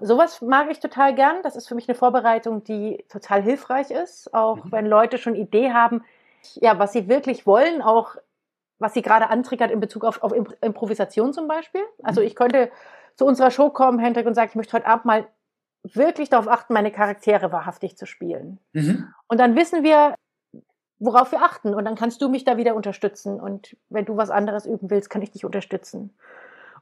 Sowas 0.00 0.42
mag 0.42 0.70
ich 0.70 0.80
total 0.80 1.14
gern. 1.14 1.42
Das 1.42 1.56
ist 1.56 1.68
für 1.68 1.74
mich 1.74 1.88
eine 1.88 1.96
Vorbereitung, 1.96 2.64
die 2.64 3.04
total 3.08 3.42
hilfreich 3.42 3.90
ist, 3.90 4.32
auch 4.34 4.64
mhm. 4.64 4.72
wenn 4.72 4.86
Leute 4.86 5.18
schon 5.18 5.34
Idee 5.34 5.72
haben, 5.72 6.04
ja, 6.54 6.78
was 6.78 6.92
sie 6.92 7.08
wirklich 7.08 7.46
wollen, 7.46 7.82
auch 7.82 8.16
was 8.78 8.94
sie 8.94 9.02
gerade 9.02 9.30
antriggert 9.30 9.70
in 9.70 9.80
Bezug 9.80 10.04
auf, 10.04 10.22
auf 10.22 10.32
Improvisation 10.60 11.32
zum 11.32 11.48
Beispiel. 11.48 11.82
Also 12.02 12.20
mhm. 12.20 12.26
ich 12.26 12.36
könnte 12.36 12.70
zu 13.16 13.24
unserer 13.24 13.50
Show 13.50 13.70
kommen, 13.70 13.98
Hendrik, 13.98 14.26
und 14.26 14.34
sagen, 14.34 14.50
ich 14.50 14.56
möchte 14.56 14.74
heute 14.74 14.86
Abend 14.86 15.06
mal 15.06 15.26
wirklich 15.82 16.28
darauf 16.28 16.48
achten, 16.48 16.72
meine 16.72 16.90
Charaktere 16.90 17.52
wahrhaftig 17.52 17.96
zu 17.96 18.06
spielen. 18.06 18.58
Mhm. 18.72 19.12
Und 19.28 19.38
dann 19.38 19.56
wissen 19.56 19.82
wir, 19.82 20.14
worauf 20.98 21.32
wir 21.32 21.42
achten. 21.42 21.74
Und 21.74 21.84
dann 21.84 21.94
kannst 21.94 22.22
du 22.22 22.28
mich 22.28 22.44
da 22.44 22.56
wieder 22.56 22.74
unterstützen. 22.74 23.40
Und 23.40 23.76
wenn 23.88 24.04
du 24.04 24.16
was 24.16 24.30
anderes 24.30 24.66
üben 24.66 24.90
willst, 24.90 25.10
kann 25.10 25.22
ich 25.22 25.30
dich 25.30 25.44
unterstützen. 25.44 26.16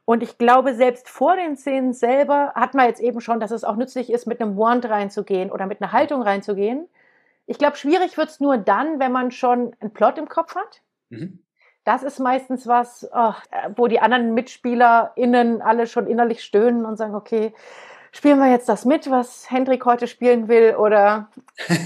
Und 0.04 0.22
ich 0.22 0.36
glaube, 0.36 0.74
selbst 0.74 1.08
vor 1.08 1.36
den 1.36 1.56
Szenen 1.56 1.92
selber 1.94 2.52
hat 2.54 2.74
man 2.74 2.86
jetzt 2.86 3.00
eben 3.00 3.20
schon, 3.20 3.40
dass 3.40 3.50
es 3.50 3.64
auch 3.64 3.76
nützlich 3.76 4.12
ist, 4.12 4.26
mit 4.26 4.40
einem 4.40 4.56
Wand 4.58 4.88
reinzugehen 4.88 5.50
oder 5.50 5.66
mit 5.66 5.80
einer 5.80 5.92
Haltung 5.92 6.22
reinzugehen. 6.22 6.88
Ich 7.46 7.58
glaube, 7.58 7.76
schwierig 7.76 8.16
wird's 8.16 8.40
nur 8.40 8.58
dann, 8.58 9.00
wenn 9.00 9.12
man 9.12 9.30
schon 9.30 9.74
einen 9.80 9.92
Plot 9.92 10.18
im 10.18 10.28
Kopf 10.28 10.54
hat. 10.54 10.82
Mhm. 11.08 11.40
Das 11.84 12.02
ist 12.02 12.18
meistens 12.18 12.66
was, 12.66 13.08
oh, 13.12 13.34
wo 13.76 13.88
die 13.88 14.00
anderen 14.00 14.32
MitspielerInnen 14.32 15.60
alle 15.60 15.86
schon 15.86 16.06
innerlich 16.06 16.42
stöhnen 16.42 16.86
und 16.86 16.96
sagen, 16.96 17.14
okay, 17.14 17.52
spielen 18.14 18.38
wir 18.38 18.50
jetzt 18.50 18.68
das 18.68 18.84
mit, 18.84 19.10
was 19.10 19.50
Hendrik 19.50 19.84
heute 19.84 20.06
spielen 20.06 20.48
will, 20.48 20.76
oder 20.76 21.28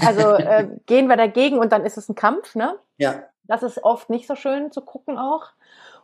also 0.05 0.33
äh, 0.35 0.67
gehen 0.85 1.07
wir 1.07 1.17
dagegen 1.17 1.57
und 1.57 1.71
dann 1.71 1.83
ist 1.83 1.97
es 1.97 2.07
ein 2.07 2.15
Kampf, 2.15 2.55
ne? 2.55 2.75
Ja. 2.97 3.23
Das 3.45 3.63
ist 3.63 3.83
oft 3.83 4.09
nicht 4.09 4.27
so 4.27 4.35
schön 4.35 4.71
zu 4.71 4.81
gucken 4.81 5.17
auch. 5.17 5.47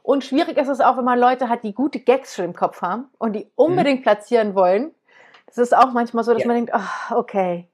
Und 0.01 0.23
schwierig 0.23 0.57
ist 0.57 0.67
es 0.67 0.81
auch, 0.81 0.97
wenn 0.97 1.05
man 1.05 1.19
Leute 1.19 1.47
hat, 1.47 1.63
die 1.63 1.73
gute 1.73 1.99
Gags 1.99 2.35
schon 2.35 2.45
im 2.45 2.53
Kopf 2.53 2.81
haben 2.81 3.05
und 3.17 3.33
die 3.33 3.47
unbedingt 3.55 3.99
mhm. 3.99 4.03
platzieren 4.03 4.55
wollen. 4.55 4.93
Das 5.45 5.59
ist 5.59 5.77
auch 5.77 5.93
manchmal 5.93 6.23
so, 6.23 6.33
dass 6.33 6.41
ja. 6.41 6.47
man 6.47 6.55
denkt, 6.57 6.71
oh, 6.75 7.15
okay, 7.15 7.69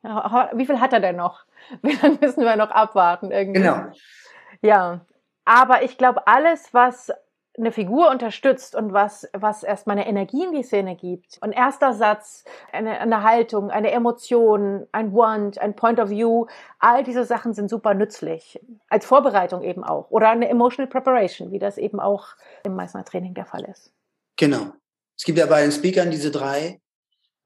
wie 0.53 0.65
viel 0.65 0.79
hat 0.79 0.93
er 0.93 0.99
denn 0.99 1.15
noch? 1.15 1.45
Wie 1.83 1.93
lange 1.93 2.17
müssen 2.19 2.43
wir 2.43 2.55
noch 2.55 2.71
abwarten 2.71 3.31
irgendwie? 3.31 3.61
Genau. 3.61 3.85
Ja, 4.61 5.01
aber 5.45 5.83
ich 5.83 5.97
glaube, 5.97 6.27
alles, 6.27 6.73
was 6.73 7.11
eine 7.57 7.71
Figur 7.71 8.09
unterstützt 8.09 8.75
und 8.75 8.93
was, 8.93 9.27
was 9.33 9.63
erstmal 9.63 9.97
eine 9.97 10.07
Energie 10.07 10.43
in 10.43 10.53
die 10.53 10.63
Szene 10.63 10.95
gibt. 10.95 11.37
Ein 11.41 11.51
erster 11.51 11.93
Satz, 11.93 12.45
eine, 12.71 12.99
eine 12.99 13.23
Haltung, 13.23 13.69
eine 13.69 13.91
Emotion, 13.91 14.87
ein 14.91 15.13
Want, 15.13 15.59
ein 15.59 15.75
Point 15.75 15.99
of 15.99 16.09
View, 16.09 16.45
all 16.79 17.03
diese 17.03 17.25
Sachen 17.25 17.53
sind 17.53 17.69
super 17.69 17.93
nützlich. 17.93 18.59
Als 18.87 19.05
Vorbereitung 19.05 19.63
eben 19.63 19.83
auch. 19.83 20.09
Oder 20.11 20.29
eine 20.29 20.47
Emotional 20.47 20.89
Preparation, 20.89 21.51
wie 21.51 21.59
das 21.59 21.77
eben 21.77 21.99
auch 21.99 22.29
im 22.63 22.75
Meißner 22.75 23.03
Training 23.03 23.33
der 23.33 23.45
Fall 23.45 23.65
ist. 23.65 23.91
Genau. 24.37 24.71
Es 25.17 25.25
gibt 25.25 25.37
ja 25.37 25.45
bei 25.45 25.61
den 25.61 25.71
Speakern 25.71 26.09
diese 26.09 26.31
drei 26.31 26.79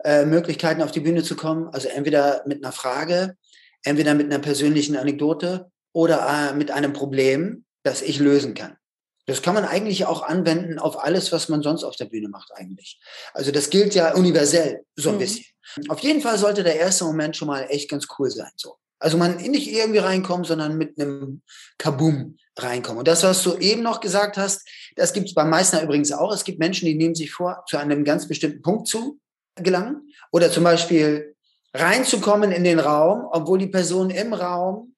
äh, 0.04 0.26
Möglichkeiten, 0.26 0.84
auf 0.84 0.92
die 0.92 1.00
Bühne 1.00 1.24
zu 1.24 1.36
kommen. 1.36 1.68
Also 1.70 1.88
entweder 1.88 2.44
mit 2.46 2.64
einer 2.64 2.72
Frage, 2.72 3.38
entweder 3.84 4.14
mit 4.14 4.28
einer 4.32 4.40
persönlichen 4.40 4.96
Anekdote 4.98 5.72
oder 5.94 6.52
äh, 6.52 6.56
mit 6.56 6.70
einem 6.70 6.94
Problem, 6.94 7.66
das 7.84 8.04
ich 8.04 8.20
lösen 8.20 8.54
kann. 8.54 8.78
Das 9.26 9.42
kann 9.42 9.56
man 9.56 9.66
eigentlich 9.66 10.06
auch 10.06 10.22
anwenden 10.22 10.78
auf 10.78 11.04
alles, 11.04 11.32
was 11.32 11.50
man 11.50 11.64
sonst 11.64 11.84
auf 11.84 11.96
der 11.96 12.06
Bühne 12.06 12.30
macht 12.30 12.52
eigentlich. 12.54 13.00
Also 13.34 13.52
das 13.52 13.70
gilt 13.70 13.96
ja 13.96 14.14
universell 14.14 14.86
so 14.96 15.10
ein 15.10 15.16
mhm. 15.16 15.20
bisschen. 15.20 15.46
Auf 15.90 16.00
jeden 16.00 16.22
Fall 16.22 16.38
sollte 16.38 16.64
der 16.64 16.76
erste 16.76 17.06
Moment 17.06 17.36
schon 17.36 17.48
mal 17.48 17.66
echt 17.70 17.90
ganz 17.90 18.08
cool 18.20 18.30
sein. 18.30 18.52
So. 18.56 18.76
Also 19.00 19.18
man 19.18 19.38
nicht 19.38 19.72
irgendwie 19.72 20.00
reinkommen, 20.00 20.46
sondern 20.46 20.78
mit 20.78 21.00
einem 21.00 21.42
Kabum 21.78 22.38
reinkommen. 22.58 23.00
Und 23.00 23.08
das, 23.08 23.24
was 23.24 23.44
du 23.44 23.56
eben 23.58 23.82
noch 23.82 24.00
gesagt 24.00 24.38
hast, 24.38 24.68
das 24.96 25.12
gibt 25.12 25.28
es 25.28 25.34
beim 25.34 25.50
Meißner 25.50 25.82
übrigens 25.82 26.12
auch. 26.12 26.32
Es 26.34 26.44
gibt 26.44 26.60
Menschen, 26.60 26.86
die 26.86 26.96
nehmen 26.96 27.16
sich 27.16 27.32
vor, 27.32 27.64
zu 27.68 27.78
einem 27.78 28.04
ganz 28.04 28.28
bestimmten 28.28 28.62
Punkt 28.62 28.88
zu 28.88 29.20
gelangen. 29.56 30.10
Oder 30.32 30.52
zum 30.52 30.64
Beispiel 30.64 31.36
reinzukommen 31.74 32.52
in 32.52 32.64
den 32.64 32.80
Raum, 32.80 33.28
obwohl 33.32 33.60
die 33.60 33.68
Person 33.68 34.10
im 34.10 34.34
Raum 34.34 34.96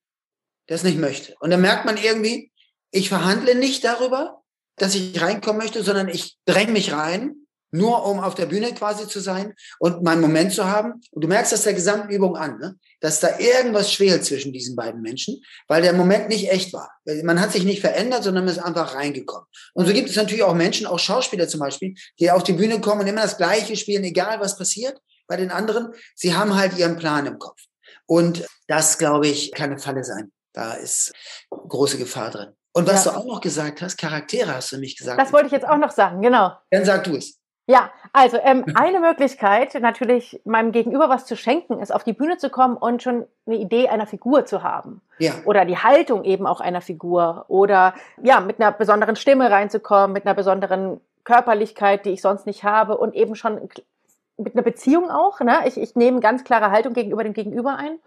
das 0.68 0.84
nicht 0.84 0.98
möchte. 0.98 1.36
Und 1.40 1.50
dann 1.50 1.62
merkt 1.62 1.86
man 1.86 1.98
irgendwie, 1.98 2.52
ich 2.92 3.10
verhandle 3.10 3.56
nicht 3.56 3.84
darüber, 3.84 4.42
dass 4.78 4.96
ich 4.96 5.20
reinkommen 5.22 5.62
möchte, 5.62 5.84
sondern 5.84 6.08
ich 6.08 6.38
dränge 6.46 6.72
mich 6.72 6.94
rein, 6.94 7.48
nur 7.72 8.06
um 8.06 8.20
auf 8.20 8.36
der 8.36 8.46
Bühne 8.46 8.74
quasi 8.74 9.08
zu 9.08 9.20
sein 9.20 9.54
und 9.80 10.04
meinen 10.04 10.22
Moment 10.22 10.54
zu 10.54 10.66
haben. 10.66 11.02
Und 11.12 11.24
du 11.24 11.28
merkst 11.28 11.52
das 11.52 11.64
der 11.64 11.74
gesamten 11.74 12.10
Übung 12.10 12.38
an, 12.38 12.60
ne? 12.60 12.76
dass 13.02 13.20
da 13.20 13.40
irgendwas 13.40 13.92
schwelt 13.92 14.24
zwischen 14.24 14.54
diesen 14.54 14.76
beiden 14.76 15.02
Menschen, 15.02 15.42
weil 15.68 15.82
der 15.82 15.94
Moment 15.94 16.30
nicht 16.30 16.50
echt 16.50 16.74
war. 16.74 16.90
Man 17.24 17.42
hat 17.42 17.52
sich 17.52 17.66
nicht 17.66 17.82
verändert, 17.82 18.24
sondern 18.24 18.46
man 18.46 18.54
ist 18.54 18.64
einfach 18.64 18.96
reingekommen. 18.96 19.48
Und 19.74 19.86
so 19.86 19.94
gibt 19.94 20.10
es 20.10 20.16
natürlich 20.16 20.44
auch 20.44 20.54
Menschen, 20.54 20.88
auch 20.88 21.00
Schauspieler 21.00 21.48
zum 21.48 21.60
Beispiel, 21.60 21.94
die 22.20 22.32
auf 22.32 22.44
die 22.44 22.54
Bühne 22.54 22.80
kommen 22.80 23.02
und 23.02 23.08
immer 23.08 23.22
das 23.22 23.38
Gleiche 23.38 23.76
spielen, 23.76 24.04
egal 24.04 24.40
was 24.40 24.58
passiert 24.58 24.98
bei 25.28 25.36
den 25.36 25.52
anderen. 25.52 25.90
Sie 26.16 26.36
haben 26.36 26.56
halt 26.56 26.78
ihren 26.78 26.98
Plan 26.98 27.26
im 27.26 27.38
Kopf. 27.38 27.62
Und 28.06 28.46
das, 28.68 28.98
glaube 28.98 29.28
ich, 29.28 29.52
kann 29.52 29.72
eine 29.72 29.80
Falle 29.80 30.04
sein. 30.04 30.32
Da 30.54 30.74
ist 30.74 31.12
große 31.50 31.98
Gefahr 31.98 32.32
drin. 32.32 32.57
Und 32.78 32.88
was 32.88 33.06
ja. 33.06 33.12
du 33.12 33.18
auch 33.18 33.26
noch 33.26 33.42
gesagt 33.42 33.82
hast, 33.82 33.98
Charaktere 33.98 34.54
hast 34.54 34.72
du 34.72 34.78
nicht 34.78 35.00
gesagt. 35.00 35.20
Das 35.20 35.34
wollte 35.34 35.48
ich 35.48 35.52
jetzt 35.52 35.68
auch 35.68 35.78
noch 35.78 35.90
sagen, 35.90 36.22
genau. 36.22 36.52
Dann 36.70 36.86
sag 36.86 37.06
du 37.06 37.16
es. 37.16 37.40
Ja, 37.66 37.90
also 38.14 38.38
ähm, 38.38 38.66
eine 38.76 39.00
Möglichkeit, 39.02 39.74
natürlich 39.82 40.40
meinem 40.46 40.72
Gegenüber 40.72 41.10
was 41.10 41.26
zu 41.26 41.36
schenken, 41.36 41.82
ist 41.82 41.92
auf 41.92 42.04
die 42.04 42.14
Bühne 42.14 42.38
zu 42.38 42.52
kommen 42.52 42.78
und 42.78 43.02
schon 43.02 43.26
eine 43.48 43.56
Idee 43.58 43.90
einer 43.90 44.06
Figur 44.06 44.46
zu 44.46 44.62
haben. 44.62 45.02
Ja. 45.18 45.34
Oder 45.46 45.66
die 45.66 45.80
Haltung 45.80 46.24
eben 46.24 46.46
auch 46.46 46.62
einer 46.62 46.82
Figur. 46.82 47.46
Oder 47.48 47.96
ja, 48.22 48.42
mit 48.42 48.62
einer 48.62 48.72
besonderen 48.72 49.16
Stimme 49.16 49.50
reinzukommen, 49.50 50.14
mit 50.14 50.28
einer 50.28 50.36
besonderen 50.36 51.02
Körperlichkeit, 51.24 52.06
die 52.06 52.12
ich 52.12 52.22
sonst 52.22 52.46
nicht 52.46 52.64
habe 52.64 52.96
und 53.00 53.16
eben 53.16 53.34
schon 53.34 53.70
mit 54.38 54.56
einer 54.56 54.64
Beziehung 54.64 55.10
auch. 55.10 55.40
Ne? 55.40 55.68
Ich, 55.68 55.78
ich 55.78 55.96
nehme 55.96 56.20
ganz 56.20 56.44
klare 56.44 56.72
Haltung 56.72 56.94
gegenüber 56.94 57.24
dem 57.24 57.34
Gegenüber 57.34 57.76
ein. 57.76 58.00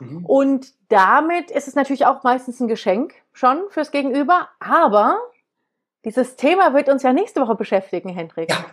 Mhm. 0.00 0.24
Und 0.26 0.74
damit 0.88 1.50
ist 1.50 1.68
es 1.68 1.74
natürlich 1.74 2.06
auch 2.06 2.22
meistens 2.22 2.60
ein 2.60 2.68
Geschenk 2.68 3.14
schon 3.32 3.64
fürs 3.70 3.90
Gegenüber. 3.90 4.48
Aber 4.60 5.18
dieses 6.04 6.36
Thema 6.36 6.74
wird 6.74 6.88
uns 6.88 7.02
ja 7.02 7.12
nächste 7.12 7.40
Woche 7.40 7.54
beschäftigen, 7.54 8.10
Hendrik. 8.10 8.50
Ja. 8.50 8.64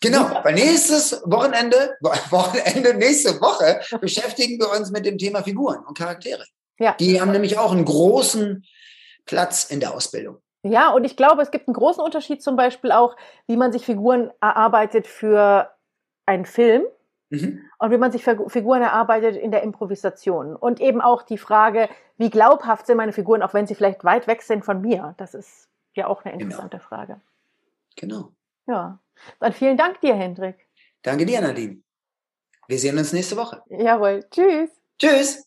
Genau, 0.00 0.28
weil 0.42 0.54
nächstes 0.54 1.22
Wochenende, 1.24 1.96
Wochenende, 2.00 2.94
nächste 2.94 3.40
Woche 3.40 3.80
beschäftigen 4.00 4.58
wir 4.58 4.70
uns 4.70 4.90
mit 4.90 5.06
dem 5.06 5.18
Thema 5.18 5.42
Figuren 5.42 5.84
und 5.84 5.96
Charaktere. 5.96 6.44
Ja. 6.78 6.94
Die 6.98 7.20
haben 7.20 7.30
nämlich 7.30 7.58
auch 7.58 7.72
einen 7.72 7.84
großen 7.84 8.64
Platz 9.24 9.64
in 9.64 9.80
der 9.80 9.94
Ausbildung. 9.94 10.38
Ja, 10.62 10.90
und 10.90 11.04
ich 11.04 11.16
glaube, 11.16 11.42
es 11.42 11.50
gibt 11.50 11.68
einen 11.68 11.74
großen 11.74 12.02
Unterschied 12.02 12.42
zum 12.42 12.56
Beispiel 12.56 12.90
auch, 12.90 13.16
wie 13.46 13.56
man 13.56 13.70
sich 13.70 13.84
Figuren 13.84 14.30
erarbeitet 14.40 15.06
für 15.06 15.70
einen 16.26 16.44
Film 16.44 16.84
mhm. 17.30 17.62
und 17.78 17.90
wie 17.90 17.98
man 17.98 18.12
sich 18.12 18.24
Figuren 18.24 18.82
erarbeitet 18.82 19.36
in 19.36 19.50
der 19.50 19.62
Improvisation. 19.62 20.56
Und 20.56 20.80
eben 20.80 21.00
auch 21.00 21.22
die 21.22 21.38
Frage, 21.38 21.88
wie 22.16 22.30
glaubhaft 22.30 22.86
sind 22.86 22.96
meine 22.96 23.12
Figuren, 23.12 23.42
auch 23.42 23.54
wenn 23.54 23.66
sie 23.66 23.74
vielleicht 23.74 24.04
weit 24.04 24.26
weg 24.26 24.42
sind 24.42 24.64
von 24.64 24.80
mir. 24.80 25.14
Das 25.16 25.34
ist 25.34 25.68
ja 25.94 26.06
auch 26.06 26.24
eine 26.24 26.32
genau. 26.32 26.44
interessante 26.44 26.76
genau. 26.78 26.88
Frage. 26.88 27.20
Genau. 27.96 28.30
Ja. 28.66 28.98
Dann 29.40 29.52
vielen 29.52 29.76
Dank 29.76 30.00
dir, 30.00 30.14
Hendrik. 30.14 30.56
Danke 31.02 31.26
dir, 31.26 31.40
Nadine. 31.40 31.80
Wir 32.66 32.78
sehen 32.78 32.96
uns 32.98 33.12
nächste 33.12 33.36
Woche. 33.36 33.62
Jawohl. 33.68 34.24
Tschüss. 34.30 34.70
Tschüss. 34.98 35.46